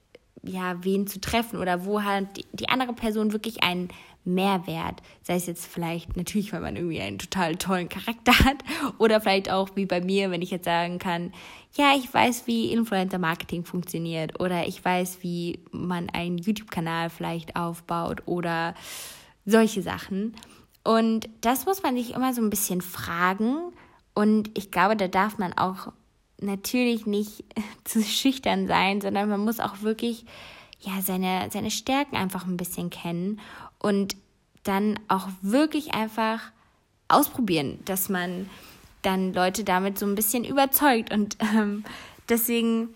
ja, 0.44 0.84
wen 0.84 1.06
zu 1.06 1.20
treffen 1.20 1.60
oder 1.60 1.86
wo 1.86 2.02
hat 2.02 2.26
die 2.54 2.70
andere 2.70 2.94
Person 2.94 3.32
wirklich 3.32 3.64
einen 3.64 3.90
Mehrwert. 4.24 5.02
Sei 5.24 5.36
es 5.36 5.48
jetzt 5.48 5.66
vielleicht 5.66 6.16
natürlich, 6.16 6.54
weil 6.54 6.62
man 6.62 6.76
irgendwie 6.76 7.02
einen 7.02 7.20
total 7.20 7.56
tollen 7.56 7.90
Charakter 7.90 8.38
hat 8.46 8.58
oder 8.98 9.22
vielleicht 9.22 9.50
auch 9.50 9.70
wie 9.76 9.86
bei 9.86 10.02
mir, 10.02 10.32
wenn 10.32 10.42
ich 10.42 10.52
jetzt 10.52 10.66
sagen 10.66 11.00
kann, 11.00 11.34
ja, 11.74 11.94
ich 11.96 12.14
weiß, 12.14 12.48
wie 12.48 12.72
Influencer 12.72 13.18
Marketing 13.18 13.64
funktioniert 13.64 14.40
oder 14.40 14.68
ich 14.68 14.84
weiß, 14.84 15.20
wie 15.22 15.60
man 15.72 16.10
einen 16.10 16.38
YouTube-Kanal 16.38 17.10
vielleicht 17.10 17.56
aufbaut 17.56 18.24
oder 18.26 18.76
solche 19.46 19.82
Sachen. 19.82 20.36
Und 20.84 21.30
das 21.42 21.66
muss 21.66 21.84
man 21.84 21.96
sich 21.96 22.14
immer 22.14 22.34
so 22.34 22.42
ein 22.42 22.50
bisschen 22.50 22.82
fragen. 22.82 23.72
Und 24.14 24.50
ich 24.58 24.72
glaube, 24.72 24.96
da 24.96 25.08
darf 25.08 25.38
man 25.38 25.54
auch 25.54 25.94
natürlich 26.40 27.06
nicht 27.06 27.44
zu 27.84 28.04
schüchtern 28.04 28.68
sein, 28.68 29.02
sondern 29.02 29.30
man 29.30 29.40
muss 29.40 29.60
auch 29.60 29.82
wirklich 29.82 30.26
ja 30.80 31.00
seine 31.02 31.50
seine 31.52 31.70
Stärken 31.70 32.16
einfach 32.16 32.46
ein 32.46 32.58
bisschen 32.58 32.90
kennen 32.90 33.40
und 33.82 34.16
dann 34.64 35.00
auch 35.08 35.28
wirklich 35.42 35.94
einfach 35.94 36.52
ausprobieren, 37.08 37.80
dass 37.86 38.10
man 38.10 38.50
dann 39.02 39.34
Leute 39.34 39.64
damit 39.64 39.98
so 39.98 40.06
ein 40.06 40.16
bisschen 40.16 40.44
überzeugt. 40.44 41.12
Und 41.12 41.38
ähm, 41.40 41.84
deswegen, 42.30 42.90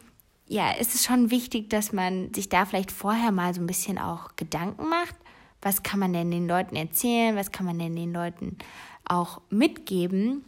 ja, 0.48 0.72
ist 0.72 0.94
es 0.94 1.04
schon 1.04 1.32
wichtig, 1.32 1.70
dass 1.70 1.92
man 1.92 2.34
sich 2.34 2.50
da 2.50 2.66
vielleicht 2.66 2.92
vorher 2.92 3.32
mal 3.32 3.54
so 3.54 3.62
ein 3.62 3.68
bisschen 3.68 3.98
auch 3.98 4.36
Gedanken 4.36 4.88
macht. 4.88 5.16
Was 5.62 5.82
kann 5.82 6.00
man 6.00 6.14
denn 6.14 6.30
den 6.30 6.48
Leuten 6.48 6.76
erzählen? 6.76 7.36
Was 7.36 7.52
kann 7.52 7.66
man 7.66 7.80
denn 7.80 7.96
den 7.96 8.14
Leuten 8.14 8.58
auch 9.06 9.42
mitgeben? 9.50 10.46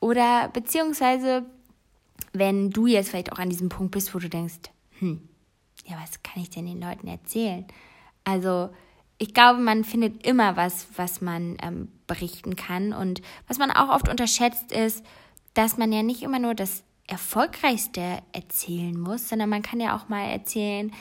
Oder 0.00 0.48
beziehungsweise, 0.48 1.46
wenn 2.32 2.70
du 2.70 2.88
jetzt 2.88 3.10
vielleicht 3.10 3.30
auch 3.30 3.38
an 3.38 3.50
diesem 3.50 3.68
Punkt 3.68 3.92
bist, 3.92 4.12
wo 4.14 4.18
du 4.18 4.28
denkst, 4.28 4.54
hm, 4.98 5.28
ja, 5.86 5.96
was 6.02 6.24
kann 6.24 6.42
ich 6.42 6.50
denn 6.50 6.66
den 6.66 6.80
Leuten 6.80 7.06
erzählen? 7.06 7.64
Also, 8.24 8.70
ich 9.22 9.34
glaube, 9.34 9.60
man 9.60 9.84
findet 9.84 10.26
immer 10.26 10.56
was, 10.56 10.88
was 10.96 11.20
man 11.20 11.56
ähm, 11.62 11.86
berichten 12.08 12.56
kann. 12.56 12.92
Und 12.92 13.22
was 13.46 13.56
man 13.56 13.70
auch 13.70 13.88
oft 13.88 14.08
unterschätzt 14.08 14.72
ist, 14.72 15.04
dass 15.54 15.78
man 15.78 15.92
ja 15.92 16.02
nicht 16.02 16.22
immer 16.22 16.40
nur 16.40 16.56
das 16.56 16.82
Erfolgreichste 17.06 18.18
erzählen 18.32 18.98
muss, 18.98 19.28
sondern 19.28 19.48
man 19.48 19.62
kann 19.62 19.78
ja 19.78 19.96
auch 19.96 20.08
mal 20.08 20.24
erzählen, 20.24 20.92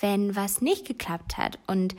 wenn 0.00 0.34
was 0.34 0.60
nicht 0.60 0.88
geklappt 0.88 1.38
hat 1.38 1.60
und 1.68 1.94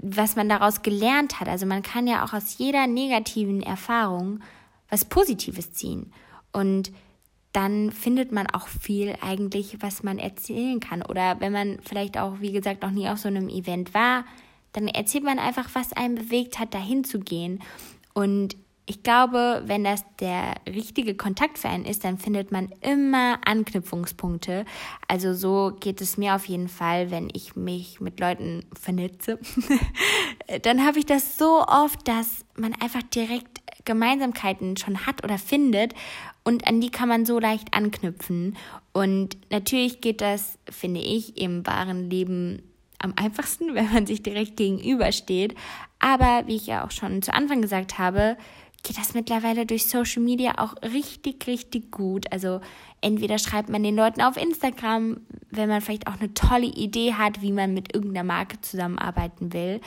was 0.00 0.34
man 0.34 0.48
daraus 0.48 0.80
gelernt 0.80 1.40
hat. 1.40 1.48
Also 1.48 1.66
man 1.66 1.82
kann 1.82 2.06
ja 2.06 2.24
auch 2.24 2.32
aus 2.32 2.56
jeder 2.56 2.86
negativen 2.86 3.62
Erfahrung 3.62 4.40
was 4.88 5.04
Positives 5.04 5.74
ziehen. 5.74 6.10
Und 6.52 6.90
dann 7.52 7.92
findet 7.92 8.32
man 8.32 8.46
auch 8.46 8.66
viel 8.66 9.14
eigentlich, 9.20 9.76
was 9.82 10.02
man 10.02 10.18
erzählen 10.18 10.80
kann. 10.80 11.02
Oder 11.02 11.38
wenn 11.40 11.52
man 11.52 11.80
vielleicht 11.82 12.16
auch, 12.16 12.40
wie 12.40 12.52
gesagt, 12.52 12.80
noch 12.80 12.90
nie 12.90 13.10
auf 13.10 13.18
so 13.18 13.28
einem 13.28 13.50
Event 13.50 13.92
war, 13.92 14.24
dann 14.72 14.88
erzählt 14.88 15.24
man 15.24 15.38
einfach, 15.38 15.70
was 15.74 15.92
einen 15.92 16.14
bewegt 16.14 16.58
hat, 16.58 16.74
dahin 16.74 17.04
zu 17.04 17.20
gehen. 17.20 17.62
Und 18.14 18.56
ich 18.84 19.02
glaube, 19.02 19.62
wenn 19.66 19.84
das 19.84 20.04
der 20.18 20.54
richtige 20.68 21.14
Kontakt 21.14 21.58
für 21.58 21.68
einen 21.68 21.84
ist, 21.84 22.04
dann 22.04 22.18
findet 22.18 22.50
man 22.50 22.72
immer 22.80 23.38
Anknüpfungspunkte. 23.44 24.64
Also 25.06 25.34
so 25.34 25.76
geht 25.78 26.00
es 26.00 26.16
mir 26.16 26.34
auf 26.34 26.46
jeden 26.46 26.68
Fall, 26.68 27.10
wenn 27.10 27.28
ich 27.32 27.54
mich 27.54 28.00
mit 28.00 28.18
Leuten 28.18 28.66
vernetze. 28.78 29.38
dann 30.62 30.84
habe 30.84 30.98
ich 30.98 31.06
das 31.06 31.38
so 31.38 31.64
oft, 31.66 32.06
dass 32.08 32.44
man 32.56 32.74
einfach 32.80 33.02
direkt 33.04 33.60
Gemeinsamkeiten 33.84 34.76
schon 34.76 35.06
hat 35.06 35.24
oder 35.24 35.38
findet 35.38 35.94
und 36.44 36.66
an 36.66 36.80
die 36.80 36.90
kann 36.90 37.08
man 37.08 37.24
so 37.24 37.38
leicht 37.38 37.74
anknüpfen. 37.74 38.56
Und 38.92 39.36
natürlich 39.50 40.00
geht 40.00 40.20
das, 40.20 40.58
finde 40.68 41.00
ich, 41.00 41.40
im 41.40 41.66
wahren 41.66 42.10
Leben 42.10 42.62
am 43.02 43.14
einfachsten, 43.16 43.74
wenn 43.74 43.92
man 43.92 44.06
sich 44.06 44.22
direkt 44.22 44.56
gegenübersteht. 44.56 45.54
Aber 45.98 46.44
wie 46.46 46.56
ich 46.56 46.66
ja 46.66 46.84
auch 46.84 46.90
schon 46.90 47.22
zu 47.22 47.32
Anfang 47.32 47.62
gesagt 47.62 47.98
habe, 47.98 48.36
geht 48.82 48.98
das 48.98 49.14
mittlerweile 49.14 49.64
durch 49.64 49.86
Social 49.86 50.22
Media 50.22 50.54
auch 50.58 50.74
richtig, 50.82 51.46
richtig 51.46 51.92
gut. 51.92 52.30
Also 52.32 52.60
entweder 53.00 53.38
schreibt 53.38 53.68
man 53.68 53.82
den 53.82 53.94
Leuten 53.94 54.20
auf 54.20 54.36
Instagram, 54.36 55.20
wenn 55.50 55.68
man 55.68 55.80
vielleicht 55.80 56.08
auch 56.08 56.18
eine 56.18 56.34
tolle 56.34 56.66
Idee 56.66 57.14
hat, 57.14 57.42
wie 57.42 57.52
man 57.52 57.74
mit 57.74 57.94
irgendeiner 57.94 58.24
Marke 58.24 58.60
zusammenarbeiten 58.60 59.52
will, 59.52 59.80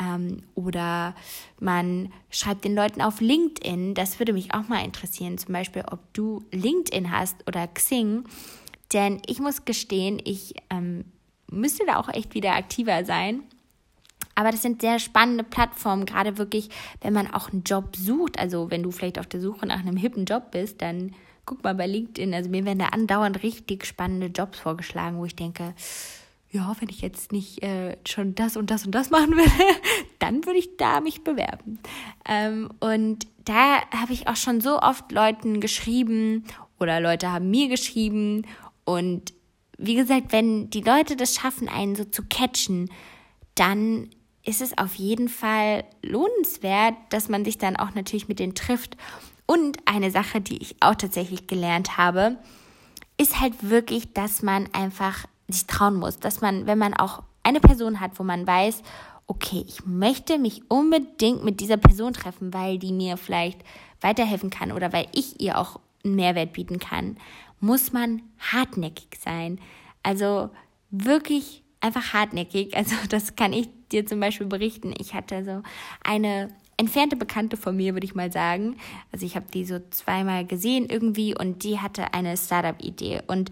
ähm, 0.00 0.42
oder 0.54 1.14
man 1.58 2.12
schreibt 2.30 2.64
den 2.64 2.74
Leuten 2.74 3.02
auf 3.02 3.20
LinkedIn. 3.20 3.94
Das 3.94 4.20
würde 4.20 4.32
mich 4.32 4.54
auch 4.54 4.68
mal 4.68 4.84
interessieren, 4.84 5.38
zum 5.38 5.52
Beispiel, 5.52 5.82
ob 5.90 6.12
du 6.14 6.44
LinkedIn 6.52 7.10
hast 7.10 7.36
oder 7.48 7.66
Xing. 7.66 8.24
Denn 8.92 9.20
ich 9.26 9.40
muss 9.40 9.64
gestehen, 9.64 10.20
ich 10.22 10.54
ähm, 10.70 11.04
müsste 11.50 11.86
da 11.86 11.96
auch 11.96 12.08
echt 12.08 12.34
wieder 12.34 12.54
aktiver 12.54 13.04
sein. 13.04 13.42
Aber 14.34 14.50
das 14.50 14.62
sind 14.62 14.82
sehr 14.82 14.98
spannende 14.98 15.44
Plattformen, 15.44 16.04
gerade 16.04 16.36
wirklich, 16.36 16.68
wenn 17.00 17.14
man 17.14 17.32
auch 17.32 17.50
einen 17.50 17.62
Job 17.62 17.96
sucht. 17.96 18.38
Also 18.38 18.70
wenn 18.70 18.82
du 18.82 18.90
vielleicht 18.90 19.18
auf 19.18 19.26
der 19.26 19.40
Suche 19.40 19.66
nach 19.66 19.80
einem 19.80 19.96
hippen 19.96 20.26
Job 20.26 20.50
bist, 20.50 20.82
dann 20.82 21.14
guck 21.46 21.64
mal 21.64 21.74
bei 21.74 21.86
LinkedIn. 21.86 22.34
Also 22.34 22.50
mir 22.50 22.64
werden 22.66 22.80
da 22.80 22.86
andauernd 22.86 23.42
richtig 23.42 23.86
spannende 23.86 24.26
Jobs 24.26 24.58
vorgeschlagen, 24.58 25.18
wo 25.18 25.24
ich 25.24 25.36
denke, 25.36 25.74
ja, 26.50 26.74
wenn 26.80 26.88
ich 26.88 27.00
jetzt 27.00 27.32
nicht 27.32 27.62
äh, 27.62 27.96
schon 28.06 28.34
das 28.34 28.56
und 28.56 28.70
das 28.70 28.84
und 28.84 28.94
das 28.94 29.10
machen 29.10 29.36
will, 29.36 29.50
dann 30.18 30.44
würde 30.44 30.58
ich 30.58 30.76
da 30.76 31.00
mich 31.00 31.24
bewerben. 31.24 31.78
Ähm, 32.28 32.70
und 32.80 33.26
da 33.44 33.80
habe 33.90 34.12
ich 34.12 34.28
auch 34.28 34.36
schon 34.36 34.60
so 34.60 34.80
oft 34.80 35.10
Leuten 35.12 35.60
geschrieben 35.60 36.44
oder 36.78 37.00
Leute 37.00 37.32
haben 37.32 37.50
mir 37.50 37.68
geschrieben 37.68 38.46
und 38.84 39.32
wie 39.78 39.94
gesagt, 39.94 40.32
wenn 40.32 40.70
die 40.70 40.80
Leute 40.80 41.16
das 41.16 41.34
schaffen, 41.34 41.68
einen 41.68 41.96
so 41.96 42.04
zu 42.04 42.22
catchen, 42.22 42.90
dann 43.54 44.10
ist 44.44 44.62
es 44.62 44.78
auf 44.78 44.94
jeden 44.94 45.28
Fall 45.28 45.84
lohnenswert, 46.02 46.94
dass 47.10 47.28
man 47.28 47.44
sich 47.44 47.58
dann 47.58 47.76
auch 47.76 47.94
natürlich 47.94 48.28
mit 48.28 48.38
denen 48.38 48.54
trifft. 48.54 48.96
Und 49.44 49.78
eine 49.86 50.10
Sache, 50.10 50.40
die 50.40 50.58
ich 50.58 50.76
auch 50.80 50.94
tatsächlich 50.94 51.46
gelernt 51.46 51.96
habe, 51.96 52.36
ist 53.18 53.40
halt 53.40 53.68
wirklich, 53.68 54.12
dass 54.12 54.42
man 54.42 54.68
einfach 54.72 55.26
sich 55.48 55.66
trauen 55.66 55.96
muss, 55.96 56.18
dass 56.18 56.40
man, 56.40 56.66
wenn 56.66 56.78
man 56.78 56.94
auch 56.94 57.22
eine 57.42 57.60
Person 57.60 58.00
hat, 58.00 58.18
wo 58.18 58.24
man 58.24 58.46
weiß, 58.46 58.82
okay, 59.26 59.64
ich 59.66 59.86
möchte 59.86 60.38
mich 60.38 60.62
unbedingt 60.70 61.44
mit 61.44 61.60
dieser 61.60 61.76
Person 61.76 62.12
treffen, 62.12 62.52
weil 62.54 62.78
die 62.78 62.92
mir 62.92 63.16
vielleicht 63.16 63.60
weiterhelfen 64.00 64.50
kann 64.50 64.72
oder 64.72 64.92
weil 64.92 65.06
ich 65.12 65.40
ihr 65.40 65.58
auch 65.58 65.80
einen 66.04 66.16
Mehrwert 66.16 66.52
bieten 66.52 66.78
kann, 66.78 67.16
muss 67.60 67.92
man 67.92 68.22
hartnäckig 68.38 69.18
sein. 69.18 69.58
Also 70.02 70.50
wirklich 70.90 71.62
einfach 71.80 72.12
hartnäckig. 72.12 72.76
Also 72.76 72.94
das 73.08 73.36
kann 73.36 73.52
ich 73.52 73.68
dir 73.92 74.06
zum 74.06 74.20
Beispiel 74.20 74.46
berichten. 74.46 74.94
Ich 74.98 75.14
hatte 75.14 75.44
so 75.44 75.62
eine 76.02 76.48
entfernte 76.76 77.16
Bekannte 77.16 77.56
von 77.56 77.76
mir, 77.76 77.94
würde 77.94 78.06
ich 78.06 78.14
mal 78.14 78.30
sagen. 78.30 78.76
Also 79.12 79.24
ich 79.24 79.36
habe 79.36 79.46
die 79.52 79.64
so 79.64 79.80
zweimal 79.90 80.44
gesehen 80.44 80.86
irgendwie 80.88 81.36
und 81.36 81.64
die 81.64 81.80
hatte 81.80 82.12
eine 82.12 82.36
Startup-Idee. 82.36 83.22
Und 83.26 83.50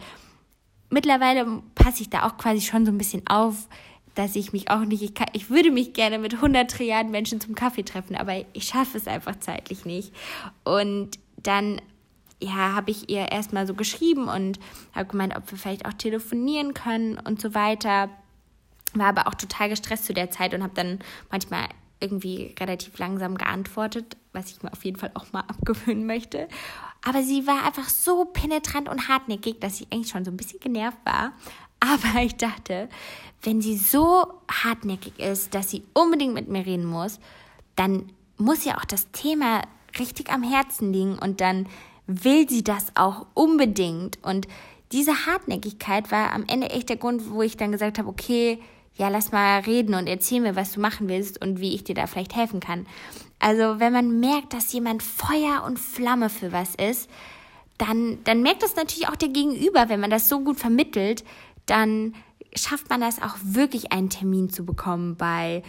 mittlerweile 0.90 1.62
passe 1.74 2.02
ich 2.02 2.10
da 2.10 2.26
auch 2.26 2.36
quasi 2.36 2.60
schon 2.60 2.84
so 2.84 2.92
ein 2.92 2.98
bisschen 2.98 3.26
auf, 3.26 3.68
dass 4.14 4.36
ich 4.36 4.52
mich 4.52 4.70
auch 4.70 4.84
nicht, 4.84 5.02
ich, 5.02 5.14
kann, 5.14 5.28
ich 5.32 5.50
würde 5.50 5.70
mich 5.70 5.92
gerne 5.92 6.18
mit 6.18 6.34
100 6.34 6.70
Trilliarden 6.70 7.10
Menschen 7.10 7.40
zum 7.40 7.54
Kaffee 7.54 7.82
treffen, 7.82 8.14
aber 8.14 8.44
ich 8.52 8.64
schaffe 8.64 8.96
es 8.96 9.08
einfach 9.08 9.36
zeitlich 9.40 9.84
nicht. 9.84 10.12
Und 10.62 11.18
dann 11.36 11.80
ja, 12.42 12.74
habe 12.74 12.90
ich 12.90 13.08
ihr 13.08 13.30
erstmal 13.30 13.66
so 13.66 13.74
geschrieben 13.74 14.28
und 14.28 14.58
habe 14.94 15.06
gemeint, 15.06 15.36
ob 15.36 15.50
wir 15.50 15.58
vielleicht 15.58 15.86
auch 15.86 15.92
telefonieren 15.92 16.74
können 16.74 17.18
und 17.18 17.40
so 17.40 17.54
weiter. 17.54 18.10
War 18.94 19.08
aber 19.08 19.26
auch 19.26 19.34
total 19.34 19.68
gestresst 19.68 20.04
zu 20.04 20.14
der 20.14 20.30
Zeit 20.30 20.54
und 20.54 20.62
habe 20.62 20.74
dann 20.74 20.98
manchmal 21.30 21.66
irgendwie 22.00 22.54
relativ 22.60 22.98
langsam 22.98 23.36
geantwortet, 23.36 24.16
was 24.32 24.50
ich 24.50 24.62
mir 24.62 24.72
auf 24.72 24.84
jeden 24.84 24.98
Fall 24.98 25.10
auch 25.14 25.32
mal 25.32 25.40
abgewöhnen 25.48 26.06
möchte. 26.06 26.48
Aber 27.02 27.22
sie 27.22 27.46
war 27.46 27.64
einfach 27.64 27.88
so 27.88 28.24
penetrant 28.24 28.88
und 28.88 29.08
hartnäckig, 29.08 29.60
dass 29.60 29.80
ich 29.80 29.92
eigentlich 29.92 30.10
schon 30.10 30.24
so 30.24 30.30
ein 30.30 30.36
bisschen 30.36 30.60
genervt 30.60 30.98
war. 31.04 31.32
Aber 31.80 32.22
ich 32.22 32.36
dachte, 32.36 32.88
wenn 33.42 33.60
sie 33.60 33.76
so 33.76 34.26
hartnäckig 34.50 35.18
ist, 35.18 35.54
dass 35.54 35.70
sie 35.70 35.84
unbedingt 35.92 36.34
mit 36.34 36.48
mir 36.48 36.64
reden 36.64 36.86
muss, 36.86 37.20
dann 37.76 38.12
muss 38.36 38.64
ja 38.64 38.78
auch 38.78 38.84
das 38.84 39.10
Thema 39.12 39.62
richtig 39.98 40.30
am 40.30 40.42
Herzen 40.42 40.92
liegen 40.92 41.18
und 41.18 41.40
dann 41.40 41.66
will 42.06 42.48
sie 42.48 42.64
das 42.64 42.86
auch 42.94 43.26
unbedingt. 43.34 44.18
Und 44.22 44.46
diese 44.92 45.26
Hartnäckigkeit 45.26 46.10
war 46.10 46.32
am 46.32 46.44
Ende 46.46 46.70
echt 46.70 46.88
der 46.88 46.96
Grund, 46.96 47.30
wo 47.30 47.42
ich 47.42 47.56
dann 47.56 47.72
gesagt 47.72 47.98
habe, 47.98 48.08
okay, 48.08 48.58
ja, 48.96 49.08
lass 49.08 49.32
mal 49.32 49.60
reden 49.60 49.94
und 49.94 50.06
erzähl 50.06 50.40
mir, 50.40 50.54
was 50.54 50.72
du 50.72 50.80
machen 50.80 51.08
willst 51.08 51.42
und 51.42 51.60
wie 51.60 51.74
ich 51.74 51.82
dir 51.82 51.94
da 51.94 52.06
vielleicht 52.06 52.36
helfen 52.36 52.60
kann. 52.60 52.86
Also, 53.40 53.80
wenn 53.80 53.92
man 53.92 54.20
merkt, 54.20 54.52
dass 54.52 54.72
jemand 54.72 55.02
Feuer 55.02 55.64
und 55.66 55.78
Flamme 55.78 56.30
für 56.30 56.52
was 56.52 56.76
ist, 56.76 57.10
dann, 57.76 58.18
dann 58.24 58.42
merkt 58.42 58.62
das 58.62 58.76
natürlich 58.76 59.08
auch 59.08 59.16
der 59.16 59.30
Gegenüber, 59.30 59.88
wenn 59.88 60.00
man 60.00 60.10
das 60.10 60.28
so 60.28 60.40
gut 60.40 60.58
vermittelt, 60.60 61.24
dann 61.66 62.14
schafft 62.54 62.88
man 62.88 63.00
das 63.00 63.20
auch 63.20 63.36
wirklich 63.42 63.92
einen 63.92 64.10
Termin 64.10 64.48
zu 64.48 64.64
bekommen 64.64 65.16
bei, 65.16 65.64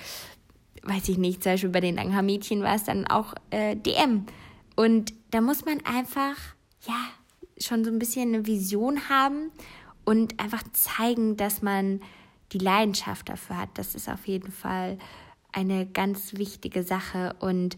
weiß 0.83 1.09
ich 1.09 1.17
nicht, 1.17 1.41
zum 1.41 1.53
Beispiel 1.53 1.69
bei 1.69 1.81
den 1.81 1.97
Angha-Mädchen 1.97 2.61
war 2.61 2.75
es 2.75 2.83
dann 2.83 3.07
auch 3.07 3.33
äh, 3.49 3.75
DM. 3.75 4.25
Und 4.75 5.13
da 5.35 5.41
muss 5.41 5.65
man 5.65 5.81
einfach, 5.83 6.37
ja, 6.87 7.09
schon 7.57 7.83
so 7.83 7.91
ein 7.91 7.99
bisschen 7.99 8.33
eine 8.33 8.47
Vision 8.47 9.09
haben 9.09 9.51
und 10.05 10.39
einfach 10.39 10.63
zeigen, 10.71 11.35
dass 11.35 11.61
man 11.61 11.99
die 12.53 12.57
Leidenschaft 12.57 13.27
dafür 13.27 13.57
hat. 13.57 13.69
Das 13.73 13.95
ist 13.95 14.07
auf 14.07 14.27
jeden 14.27 14.53
Fall 14.53 14.97
eine 15.51 15.87
ganz 15.87 16.35
wichtige 16.35 16.83
Sache. 16.83 17.35
Und 17.41 17.75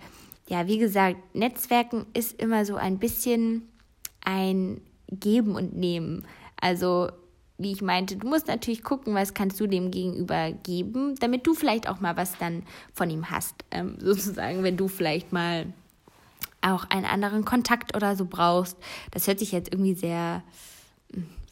ja, 0.48 0.68
wie 0.68 0.78
gesagt, 0.78 1.18
Netzwerken 1.34 2.06
ist 2.14 2.40
immer 2.40 2.64
so 2.64 2.76
ein 2.76 3.00
bisschen 3.00 3.68
ein 4.24 4.80
Geben 5.10 5.56
und 5.56 5.76
Nehmen. 5.76 6.28
Also, 6.62 7.10
wie 7.58 7.72
ich 7.72 7.82
meinte, 7.82 8.18
du 8.18 8.28
musst 8.28 8.46
natürlich 8.46 8.84
gucken, 8.84 9.16
was 9.16 9.34
kannst 9.34 9.60
du 9.60 9.66
dem 9.66 9.90
Gegenüber 9.90 10.52
geben, 10.52 11.16
damit 11.16 11.48
du 11.48 11.56
vielleicht 11.56 11.90
auch 11.90 12.02
mal 12.02 12.18
was 12.18 12.38
dann 12.38 12.62
von 12.94 13.10
ihm 13.10 13.32
hast. 13.32 13.56
Ähm, 13.72 13.98
sozusagen, 14.00 14.62
wenn 14.62 14.78
du 14.78 14.88
vielleicht 14.88 15.34
mal 15.34 15.74
auch 16.74 16.86
einen 16.90 17.06
anderen 17.06 17.46
Kontakt 17.46 17.96
oder 17.96 18.16
so 18.16 18.26
brauchst. 18.26 18.78
Das 19.12 19.28
hört 19.28 19.40
sich 19.40 19.52
jetzt 19.52 19.72
irgendwie 19.74 19.96
sehr, 19.96 20.44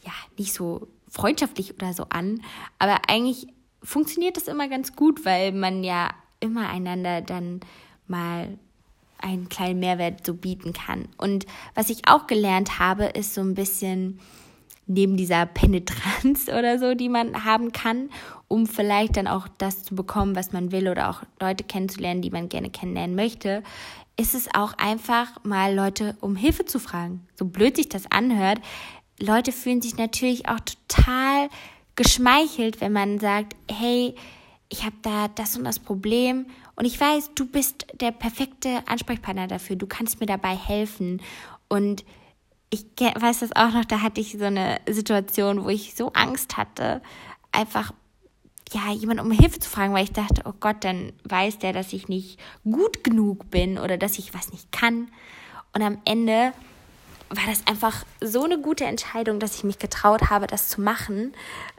ja, 0.04 0.12
nicht 0.38 0.52
so 0.52 0.88
freundschaftlich 1.08 1.74
oder 1.74 1.92
so 1.92 2.06
an, 2.08 2.42
aber 2.78 3.00
eigentlich 3.08 3.48
funktioniert 3.82 4.36
das 4.36 4.48
immer 4.48 4.68
ganz 4.68 4.96
gut, 4.96 5.24
weil 5.24 5.52
man 5.52 5.84
ja 5.84 6.10
immer 6.40 6.68
einander 6.68 7.22
dann 7.22 7.60
mal 8.06 8.58
einen 9.18 9.48
kleinen 9.48 9.80
Mehrwert 9.80 10.26
so 10.26 10.34
bieten 10.34 10.72
kann. 10.72 11.08
Und 11.16 11.46
was 11.74 11.90
ich 11.90 12.08
auch 12.08 12.26
gelernt 12.26 12.78
habe, 12.78 13.04
ist 13.04 13.34
so 13.34 13.40
ein 13.40 13.54
bisschen 13.54 14.20
neben 14.86 15.16
dieser 15.16 15.46
Penetranz 15.46 16.48
oder 16.48 16.78
so, 16.78 16.94
die 16.94 17.08
man 17.08 17.44
haben 17.44 17.72
kann, 17.72 18.10
um 18.48 18.66
vielleicht 18.66 19.16
dann 19.16 19.26
auch 19.26 19.48
das 19.58 19.82
zu 19.82 19.94
bekommen, 19.94 20.36
was 20.36 20.52
man 20.52 20.70
will 20.70 20.88
oder 20.88 21.10
auch 21.10 21.22
Leute 21.40 21.64
kennenzulernen, 21.64 22.22
die 22.22 22.30
man 22.30 22.48
gerne 22.48 22.70
kennenlernen 22.70 23.16
möchte, 23.16 23.62
ist 24.18 24.34
es 24.34 24.48
auch 24.54 24.72
einfach 24.78 25.44
mal 25.44 25.74
Leute 25.74 26.16
um 26.20 26.36
Hilfe 26.36 26.64
zu 26.64 26.78
fragen. 26.78 27.26
So 27.34 27.44
blöd 27.44 27.76
sich 27.76 27.88
das 27.88 28.10
anhört, 28.10 28.60
Leute 29.18 29.52
fühlen 29.52 29.82
sich 29.82 29.96
natürlich 29.96 30.48
auch 30.48 30.60
total 30.60 31.48
geschmeichelt, 31.94 32.80
wenn 32.80 32.92
man 32.92 33.18
sagt, 33.18 33.56
hey, 33.70 34.14
ich 34.68 34.84
habe 34.84 34.96
da 35.02 35.28
das 35.28 35.56
und 35.56 35.64
das 35.64 35.78
Problem. 35.78 36.46
Und 36.74 36.84
ich 36.84 37.00
weiß, 37.00 37.30
du 37.34 37.46
bist 37.46 37.86
der 38.00 38.10
perfekte 38.10 38.82
Ansprechpartner 38.86 39.46
dafür, 39.46 39.76
du 39.76 39.86
kannst 39.86 40.20
mir 40.20 40.26
dabei 40.26 40.54
helfen. 40.54 41.22
Und 41.68 42.04
ich 42.70 42.84
weiß 42.98 43.40
das 43.40 43.56
auch 43.56 43.72
noch, 43.72 43.84
da 43.84 44.02
hatte 44.02 44.20
ich 44.20 44.36
so 44.38 44.44
eine 44.44 44.80
Situation, 44.88 45.64
wo 45.64 45.68
ich 45.68 45.94
so 45.94 46.12
Angst 46.12 46.56
hatte, 46.56 47.00
einfach 47.52 47.92
ja, 48.72 48.92
jemand 48.92 49.20
um 49.20 49.30
Hilfe 49.30 49.60
zu 49.60 49.70
fragen, 49.70 49.94
weil 49.94 50.04
ich 50.04 50.12
dachte, 50.12 50.42
oh 50.44 50.54
Gott, 50.58 50.76
dann 50.80 51.12
weiß 51.24 51.58
der, 51.58 51.72
dass 51.72 51.92
ich 51.92 52.08
nicht 52.08 52.40
gut 52.64 53.04
genug 53.04 53.50
bin 53.50 53.78
oder 53.78 53.96
dass 53.96 54.18
ich 54.18 54.34
was 54.34 54.50
nicht 54.52 54.72
kann. 54.72 55.08
Und 55.72 55.82
am 55.82 55.98
Ende 56.04 56.52
war 57.28 57.46
das 57.46 57.66
einfach 57.66 58.04
so 58.20 58.44
eine 58.44 58.58
gute 58.58 58.84
Entscheidung, 58.84 59.40
dass 59.40 59.56
ich 59.56 59.64
mich 59.64 59.78
getraut 59.78 60.30
habe, 60.30 60.46
das 60.46 60.68
zu 60.68 60.80
machen. 60.80 61.34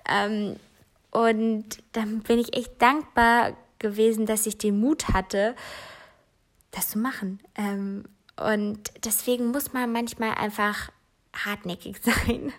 Ähm, 0.09 0.57
und 1.11 1.65
dann 1.93 2.19
bin 2.19 2.39
ich 2.39 2.55
echt 2.55 2.81
dankbar 2.81 3.53
gewesen, 3.79 4.25
dass 4.25 4.45
ich 4.45 4.57
den 4.57 4.79
Mut 4.79 5.09
hatte, 5.09 5.55
das 6.71 6.89
zu 6.89 6.99
machen. 6.99 7.39
Ähm, 7.55 8.05
und 8.37 8.91
deswegen 9.03 9.51
muss 9.51 9.73
man 9.73 9.91
manchmal 9.91 10.35
einfach 10.35 10.89
hartnäckig 11.45 11.97
sein, 12.01 12.53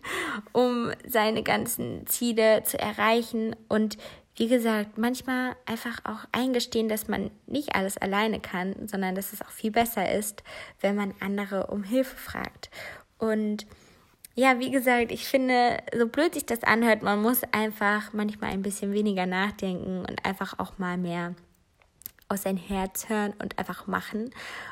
um 0.53 0.93
seine 1.07 1.43
ganzen 1.43 2.07
Ziele 2.07 2.63
zu 2.65 2.79
erreichen. 2.79 3.55
Und 3.69 3.99
wie 4.37 4.49
gesagt, 4.49 4.99
manchmal 4.99 5.57
einfach 5.67 5.99
auch 6.05 6.25
eingestehen, 6.33 6.89
dass 6.89 7.09
man 7.09 7.31
nicht 7.47 7.75
alles 7.75 7.97
alleine 7.99 8.41
kann, 8.41 8.75
sondern 8.87 9.15
dass 9.15 9.33
es 9.33 9.43
auch 9.43 9.51
viel 9.51 9.73
besser 9.73 10.13
ist, 10.13 10.43
wenn 10.81 10.95
man 10.95 11.15
andere 11.21 11.67
um 11.67 11.83
Hilfe 11.83 12.17
fragt. 12.17 12.71
Und 13.19 13.67
ja, 14.37 14.61
wie 14.61 14.71
gesagt, 14.71 15.11
ich 15.11 15.27
finde, 15.27 15.79
so 15.99 16.07
blöd 16.07 16.35
sich 16.35 16.47
das 16.47 16.63
anhört, 16.63 17.03
man 17.03 17.21
muss 17.21 17.43
einfach 17.51 18.13
manchmal 18.13 18.51
ein 18.51 18.63
bisschen 18.63 18.93
weniger 18.93 19.27
nachdenken 19.27 20.05
und 20.09 20.25
einfach 20.25 20.61
auch 20.61 20.79
mal 20.79 20.97
mehr 20.97 21.35
aus 22.29 22.43
sein 22.43 22.57
Herz 22.57 23.09
hören 23.09 23.35
und 23.43 23.59
einfach 23.59 23.89
machen. 23.89 24.31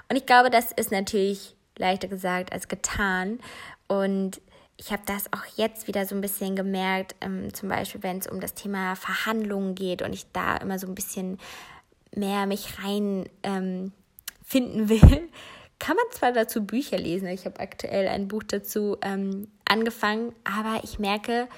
Und 0.08 0.16
ich 0.16 0.26
glaube, 0.26 0.50
das 0.50 0.70
ist 0.70 0.92
natürlich 0.92 1.56
leichter 1.76 2.06
gesagt 2.06 2.52
als 2.52 2.68
getan. 2.68 3.40
Und 3.88 4.40
ich 4.76 4.92
habe 4.92 5.02
das 5.06 5.32
auch 5.32 5.44
jetzt 5.56 5.88
wieder 5.88 6.04
so 6.06 6.14
ein 6.14 6.20
bisschen 6.20 6.54
gemerkt, 6.54 7.16
ähm, 7.20 7.52
zum 7.54 7.68
Beispiel, 7.68 8.02
wenn 8.02 8.18
es 8.18 8.26
um 8.26 8.40
das 8.40 8.54
Thema 8.54 8.94
Verhandlungen 8.94 9.74
geht 9.74 10.02
und 10.02 10.12
ich 10.12 10.26
da 10.32 10.56
immer 10.56 10.78
so 10.78 10.86
ein 10.86 10.94
bisschen 10.94 11.38
mehr 12.14 12.46
mich 12.46 12.82
rein 12.82 13.28
ähm, 13.42 13.92
finden 14.44 14.88
will, 14.88 15.28
kann 15.78 15.96
man 15.96 16.04
zwar 16.10 16.32
dazu 16.32 16.64
Bücher 16.64 16.98
lesen. 16.98 17.28
Ich 17.28 17.44
habe 17.44 17.60
aktuell 17.60 18.08
ein 18.08 18.28
Buch 18.28 18.42
dazu 18.42 18.96
ähm, 19.02 19.48
angefangen, 19.66 20.34
aber 20.44 20.82
ich 20.84 20.98
merke, 20.98 21.48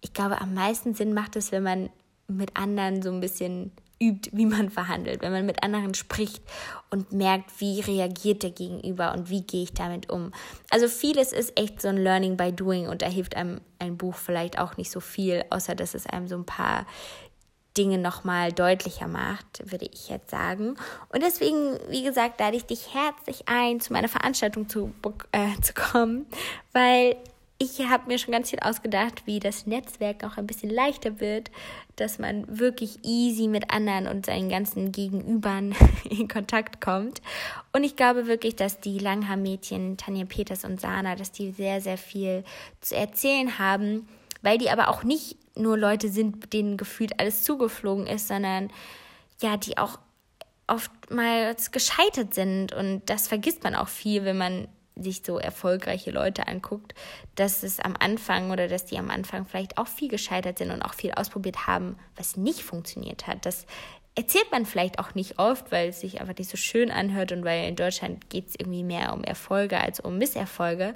ich 0.00 0.12
glaube, 0.12 0.40
am 0.40 0.54
meisten 0.54 0.94
Sinn 0.94 1.14
macht 1.14 1.36
es, 1.36 1.50
wenn 1.50 1.62
man 1.62 1.90
mit 2.28 2.56
anderen 2.56 3.02
so 3.02 3.10
ein 3.10 3.20
bisschen 3.20 3.72
übt, 4.00 4.30
wie 4.32 4.46
man 4.46 4.70
verhandelt, 4.70 5.22
wenn 5.22 5.32
man 5.32 5.46
mit 5.46 5.62
anderen 5.62 5.94
spricht 5.94 6.42
und 6.90 7.12
merkt, 7.12 7.60
wie 7.60 7.80
reagiert 7.80 8.42
der 8.42 8.50
Gegenüber 8.50 9.12
und 9.12 9.30
wie 9.30 9.42
gehe 9.42 9.62
ich 9.62 9.72
damit 9.72 10.10
um. 10.10 10.32
Also 10.70 10.88
vieles 10.88 11.32
ist 11.32 11.58
echt 11.58 11.80
so 11.80 11.88
ein 11.88 11.96
Learning 11.96 12.36
by 12.36 12.52
Doing 12.52 12.88
und 12.88 13.02
da 13.02 13.06
hilft 13.06 13.36
einem 13.36 13.60
ein 13.78 13.96
Buch 13.96 14.14
vielleicht 14.14 14.58
auch 14.58 14.76
nicht 14.76 14.90
so 14.90 15.00
viel, 15.00 15.44
außer 15.50 15.74
dass 15.74 15.94
es 15.94 16.06
einem 16.06 16.28
so 16.28 16.36
ein 16.36 16.46
paar 16.46 16.86
Dinge 17.76 17.98
nochmal 17.98 18.52
deutlicher 18.52 19.08
macht, 19.08 19.70
würde 19.70 19.88
ich 19.92 20.08
jetzt 20.08 20.30
sagen. 20.30 20.76
Und 21.08 21.22
deswegen, 21.22 21.78
wie 21.88 22.04
gesagt, 22.04 22.38
lade 22.38 22.56
ich 22.56 22.66
dich 22.66 22.94
herzlich 22.94 23.48
ein, 23.48 23.80
zu 23.80 23.92
meiner 23.92 24.08
Veranstaltung 24.08 24.68
zu, 24.68 24.92
äh, 25.32 25.60
zu 25.60 25.74
kommen, 25.74 26.26
weil 26.72 27.16
ich 27.58 27.78
habe 27.88 28.08
mir 28.08 28.18
schon 28.18 28.32
ganz 28.32 28.50
viel 28.50 28.58
ausgedacht, 28.58 29.26
wie 29.26 29.38
das 29.38 29.66
Netzwerk 29.66 30.24
auch 30.24 30.36
ein 30.36 30.46
bisschen 30.46 30.70
leichter 30.70 31.20
wird, 31.20 31.50
dass 31.96 32.18
man 32.18 32.44
wirklich 32.58 32.98
easy 33.04 33.46
mit 33.46 33.70
anderen 33.70 34.08
und 34.08 34.26
seinen 34.26 34.48
ganzen 34.48 34.90
Gegenübern 34.90 35.74
in 36.10 36.26
Kontakt 36.26 36.80
kommt. 36.80 37.22
Und 37.72 37.84
ich 37.84 37.94
glaube 37.94 38.26
wirklich, 38.26 38.56
dass 38.56 38.80
die 38.80 38.98
Langhaar-Mädchen, 38.98 39.96
Tanja 39.96 40.24
Peters 40.24 40.64
und 40.64 40.80
Sana, 40.80 41.14
dass 41.14 41.30
die 41.30 41.52
sehr, 41.52 41.80
sehr 41.80 41.98
viel 41.98 42.44
zu 42.80 42.96
erzählen 42.96 43.58
haben, 43.58 44.08
weil 44.42 44.58
die 44.58 44.70
aber 44.70 44.88
auch 44.88 45.04
nicht 45.04 45.36
nur 45.56 45.78
Leute 45.78 46.08
sind, 46.08 46.52
denen 46.52 46.76
gefühlt 46.76 47.20
alles 47.20 47.44
zugeflogen 47.44 48.08
ist, 48.08 48.26
sondern 48.26 48.70
ja, 49.40 49.56
die 49.56 49.78
auch 49.78 49.98
oftmals 50.66 51.70
gescheitert 51.70 52.34
sind. 52.34 52.72
Und 52.72 53.02
das 53.06 53.28
vergisst 53.28 53.62
man 53.62 53.76
auch 53.76 53.88
viel, 53.88 54.24
wenn 54.24 54.38
man 54.38 54.68
sich 54.96 55.22
so 55.24 55.38
erfolgreiche 55.38 56.10
Leute 56.10 56.46
anguckt, 56.46 56.94
dass 57.34 57.62
es 57.62 57.80
am 57.80 57.96
Anfang 57.98 58.50
oder 58.50 58.68
dass 58.68 58.84
die 58.84 58.98
am 58.98 59.10
Anfang 59.10 59.44
vielleicht 59.44 59.78
auch 59.78 59.88
viel 59.88 60.08
gescheitert 60.08 60.58
sind 60.58 60.70
und 60.70 60.82
auch 60.82 60.94
viel 60.94 61.12
ausprobiert 61.12 61.66
haben, 61.66 61.96
was 62.16 62.36
nicht 62.36 62.62
funktioniert 62.62 63.26
hat. 63.26 63.44
Das 63.44 63.66
erzählt 64.14 64.50
man 64.52 64.66
vielleicht 64.66 64.98
auch 64.98 65.14
nicht 65.14 65.38
oft, 65.38 65.72
weil 65.72 65.88
es 65.88 66.00
sich 66.00 66.20
einfach 66.20 66.36
nicht 66.36 66.50
so 66.50 66.56
schön 66.56 66.90
anhört 66.90 67.32
und 67.32 67.44
weil 67.44 67.68
in 67.68 67.76
Deutschland 67.76 68.30
geht 68.30 68.48
es 68.48 68.54
irgendwie 68.56 68.84
mehr 68.84 69.12
um 69.12 69.24
Erfolge 69.24 69.80
als 69.80 70.00
um 70.00 70.18
Misserfolge. 70.18 70.94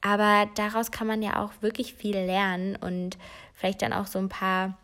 Aber 0.00 0.48
daraus 0.54 0.90
kann 0.90 1.06
man 1.06 1.22
ja 1.22 1.42
auch 1.42 1.50
wirklich 1.60 1.94
viel 1.94 2.16
lernen 2.16 2.76
und 2.76 3.16
vielleicht 3.54 3.82
dann 3.82 3.92
auch 3.92 4.06
so 4.06 4.18
ein 4.18 4.28
paar 4.28 4.76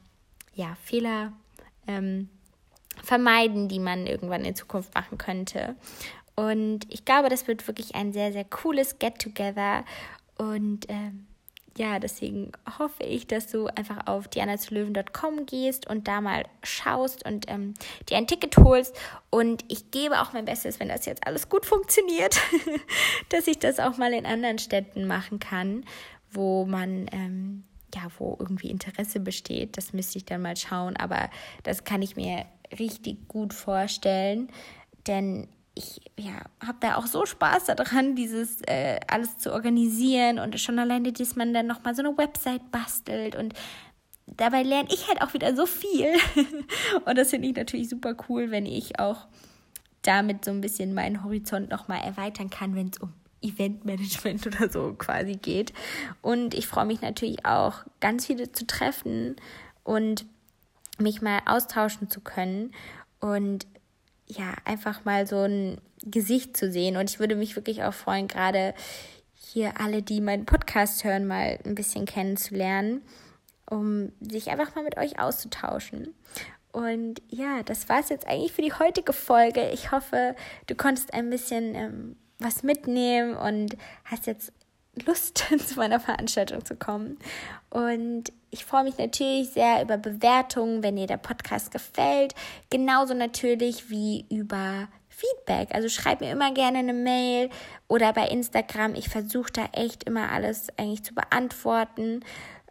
ja, 0.55 0.77
Fehler 0.83 1.33
ähm, 1.87 2.29
vermeiden, 3.03 3.69
die 3.69 3.79
man 3.79 4.07
irgendwann 4.07 4.45
in 4.45 4.57
Zukunft 4.57 4.95
machen 4.95 5.19
könnte. 5.19 5.77
Und 6.37 6.81
ich 6.93 7.05
glaube, 7.05 7.29
das 7.29 7.47
wird 7.49 7.67
wirklich 7.67 7.95
ein 7.95 8.13
sehr, 8.13 8.33
sehr 8.33 8.45
cooles 8.45 8.99
Get-Together. 8.99 9.85
Und 10.39 10.87
ähm, 10.89 11.27
ja, 11.77 11.99
deswegen 11.99 12.53
hoffe 12.79 13.05
ich, 13.05 13.27
dass 13.27 13.47
du 13.47 13.67
einfach 13.67 14.07
auf 14.07 14.29
dianazulöwen.com 14.29 15.47
gehst 15.47 15.89
und 15.89 16.09
da 16.09 16.21
mal 16.21 16.45
schaust 16.63 17.25
und 17.25 17.51
ähm, 17.51 17.75
dir 18.09 18.17
ein 18.17 18.27
Ticket 18.27 18.57
holst. 18.57 18.97
Und 19.31 19.65
ich 19.69 19.91
gebe 19.91 20.21
auch 20.21 20.33
mein 20.33 20.45
Bestes, 20.45 20.81
wenn 20.81 20.89
das 20.89 21.07
jetzt 21.07 21.27
alles 21.27 21.49
gut 21.49 21.67
funktioniert, 21.67 22.41
dass 23.29 23.47
ich 23.47 23.59
das 23.59 23.79
auch 23.79 23.97
mal 23.99 24.13
in 24.13 24.27
anderen 24.27 24.59
Städten 24.59 25.07
machen 25.07 25.39
kann, 25.39 25.85
wo 26.31 26.65
man 26.65 27.07
ähm, 27.13 27.65
ja, 27.95 28.03
wo 28.19 28.37
irgendwie 28.39 28.71
Interesse 28.71 29.21
besteht. 29.21 29.77
Das 29.77 29.93
müsste 29.93 30.19
ich 30.19 30.25
dann 30.25 30.43
mal 30.43 30.57
schauen, 30.57 30.97
aber 30.97 31.31
das 31.63 31.85
kann 31.85 32.03
ich 32.03 32.17
mir 32.17 32.47
richtig 32.79 33.29
gut 33.29 33.53
vorstellen, 33.53 34.49
denn 35.07 35.49
ich 35.81 36.01
ja, 36.19 36.43
habe 36.65 36.79
da 36.81 36.97
auch 36.97 37.07
so 37.07 37.27
Spaß 37.27 37.65
daran, 37.67 38.15
dieses 38.15 38.61
äh, 38.63 39.01
alles 39.09 39.39
zu 39.39 39.53
organisieren 39.53 40.39
und 40.39 40.59
schon 40.61 40.79
alleine, 40.79 41.13
dass 41.13 41.37
man 41.37 41.55
dann 41.55 41.67
nochmal 41.67 41.95
so 41.95 42.03
eine 42.03 42.17
Website 42.17 42.71
bastelt 42.71 43.35
und 43.35 43.55
dabei 44.27 44.63
lerne 44.63 44.89
ich 44.93 45.09
halt 45.09 45.23
auch 45.23 45.35
wieder 45.35 45.57
so 45.57 45.67
viel. 45.67 46.13
und 47.05 47.19
das 47.19 47.31
finde 47.31 47.49
ich 47.49 47.57
natürlich 47.57 47.89
super 47.89 48.15
cool, 48.29 48.51
wenn 48.51 48.67
ich 48.67 48.99
auch 48.99 49.27
damit 50.03 50.45
so 50.45 50.51
ein 50.51 50.61
bisschen 50.61 50.95
meinen 50.95 51.25
Horizont 51.25 51.71
nochmal 51.71 52.03
erweitern 52.03 52.51
kann, 52.51 52.75
wenn 52.75 52.89
es 52.89 52.99
um 52.99 53.13
Eventmanagement 53.43 54.47
oder 54.47 54.71
so 54.71 54.95
quasi 54.95 55.35
geht. 55.35 55.73
Und 56.23 56.55
ich 56.55 56.67
freue 56.67 56.87
mich 56.87 57.01
natürlich 57.01 57.45
auch, 57.47 57.85
ganz 58.01 58.27
viele 58.27 58.53
zu 58.53 58.67
treffen 58.67 59.37
und 59.83 60.27
mich 60.99 61.23
mal 61.23 61.41
austauschen 61.47 62.11
zu 62.11 62.21
können. 62.21 62.73
Und 63.21 63.67
ja, 64.31 64.55
einfach 64.65 65.05
mal 65.05 65.27
so 65.27 65.43
ein 65.43 65.81
Gesicht 66.03 66.57
zu 66.57 66.71
sehen. 66.71 66.97
Und 66.97 67.11
ich 67.11 67.19
würde 67.19 67.35
mich 67.35 67.57
wirklich 67.57 67.83
auch 67.83 67.95
freuen, 67.95 68.29
gerade 68.29 68.75
hier 69.35 69.81
alle, 69.81 70.03
die 70.03 70.21
meinen 70.21 70.47
Podcast 70.47 71.05
hören, 71.05 71.27
mal 71.27 71.59
ein 71.65 71.75
bisschen 71.75 72.05
kennenzulernen, 72.05 73.03
um 73.69 74.13
sich 74.21 74.51
einfach 74.51 74.75
mal 74.75 74.85
mit 74.85 74.97
euch 74.97 75.19
auszutauschen. 75.19 76.15
Und 76.73 77.21
ja, 77.29 77.63
das 77.65 77.89
war 77.89 78.01
es 78.01 78.11
jetzt 78.11 78.27
eigentlich 78.27 78.53
für 78.53 78.63
die 78.63 78.73
heutige 78.73 79.13
Folge. 79.13 79.71
Ich 79.71 79.91
hoffe, 79.91 80.37
du 80.69 80.75
konntest 80.77 81.13
ein 81.15 81.29
bisschen 81.29 81.75
ähm, 81.75 82.17
was 82.39 82.63
mitnehmen 82.63 83.37
und 83.37 83.77
hast 84.05 84.27
jetzt 84.27 84.53
Lust, 85.07 85.39
zu 85.67 85.77
meiner 85.77 86.01
Veranstaltung 86.01 86.65
zu 86.65 86.77
kommen. 86.77 87.19
Und 87.71 88.33
ich 88.51 88.65
freue 88.65 88.85
mich 88.85 88.99
natürlich 88.99 89.51
sehr 89.51 89.83
über 89.83 89.97
Bewertungen, 89.97 90.83
wenn 90.83 90.97
dir 90.97 91.07
der 91.07 91.17
Podcast 91.17 91.71
gefällt. 91.71 92.35
Genauso 92.69 93.15
natürlich 93.15 93.91
wie 93.91 94.27
über 94.29 94.89
Feedback. 95.09 95.75
Also 95.75 95.89
schreib 95.89 96.21
mir 96.21 96.33
immer 96.33 96.53
gerne 96.53 96.79
eine 96.79 96.93
Mail 96.93 97.51
oder 97.89 98.13
bei 98.13 98.29
Instagram. 98.29 98.95
Ich 98.95 99.09
versuche 99.09 99.53
da 99.53 99.69
echt 99.73 100.05
immer 100.05 100.31
alles 100.33 100.69
eigentlich 100.77 101.05
zu 101.05 101.15
beantworten. 101.15 102.25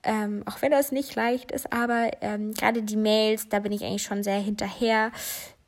Ähm, 0.04 0.44
auch 0.46 0.62
wenn 0.62 0.72
das 0.72 0.92
nicht 0.92 1.16
leicht 1.16 1.52
ist, 1.52 1.74
aber 1.74 2.12
ähm, 2.22 2.54
gerade 2.54 2.84
die 2.84 2.96
Mails, 2.96 3.50
da 3.50 3.60
bin 3.60 3.74
ich 3.74 3.84
eigentlich 3.84 4.04
schon 4.04 4.24
sehr 4.24 4.40
hinterher. 4.40 5.12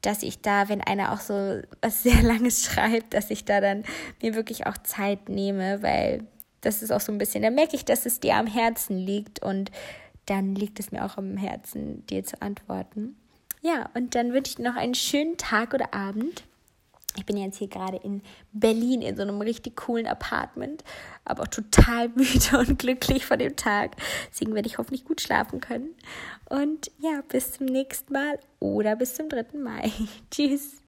dass 0.01 0.23
ich 0.23 0.41
da, 0.41 0.67
wenn 0.67 0.81
einer 0.81 1.13
auch 1.13 1.19
so 1.19 1.61
was 1.81 2.01
sehr 2.03 2.23
Langes 2.23 2.63
schreibt, 2.63 3.13
dass 3.13 3.29
ich 3.29 3.45
da 3.45 3.61
dann 3.61 3.83
mir 4.21 4.33
wirklich 4.33 4.65
auch 4.65 4.77
Zeit 4.79 5.29
nehme, 5.29 5.83
weil 5.83 6.25
das 6.61 6.81
ist 6.81 6.91
auch 6.91 7.01
so 7.01 7.11
ein 7.11 7.17
bisschen, 7.17 7.43
da 7.43 7.49
merke 7.49 7.75
ich, 7.75 7.85
dass 7.85 8.05
es 8.05 8.19
dir 8.19 8.35
am 8.35 8.47
Herzen 8.47 8.97
liegt 8.97 9.41
und 9.41 9.71
dann 10.25 10.55
liegt 10.55 10.79
es 10.79 10.91
mir 10.91 11.03
auch 11.05 11.17
am 11.17 11.37
Herzen, 11.37 12.05
dir 12.05 12.23
zu 12.23 12.41
antworten. 12.41 13.15
Ja, 13.61 13.89
und 13.93 14.15
dann 14.15 14.33
wünsche 14.33 14.51
ich 14.51 14.55
dir 14.55 14.69
noch 14.69 14.75
einen 14.75 14.95
schönen 14.95 15.37
Tag 15.37 15.73
oder 15.73 15.93
Abend. 15.93 16.43
Ich 17.17 17.25
bin 17.25 17.35
jetzt 17.35 17.57
hier 17.57 17.67
gerade 17.67 17.97
in 17.97 18.21
Berlin 18.53 19.01
in 19.01 19.17
so 19.17 19.21
einem 19.23 19.41
richtig 19.41 19.75
coolen 19.75 20.07
Apartment, 20.07 20.83
aber 21.25 21.43
auch 21.43 21.47
total 21.47 22.09
müde 22.15 22.57
und 22.57 22.79
glücklich 22.79 23.25
von 23.25 23.39
dem 23.39 23.55
Tag. 23.55 23.97
Deswegen 24.31 24.55
werde 24.55 24.67
ich 24.67 24.77
hoffentlich 24.77 25.03
gut 25.03 25.19
schlafen 25.21 25.59
können. 25.59 25.89
Und 26.49 26.89
ja, 26.99 27.21
bis 27.27 27.53
zum 27.53 27.65
nächsten 27.65 28.13
Mal 28.13 28.39
oder 28.59 28.95
bis 28.95 29.15
zum 29.15 29.27
3. 29.27 29.57
Mai. 29.57 29.91
Tschüss. 30.31 30.77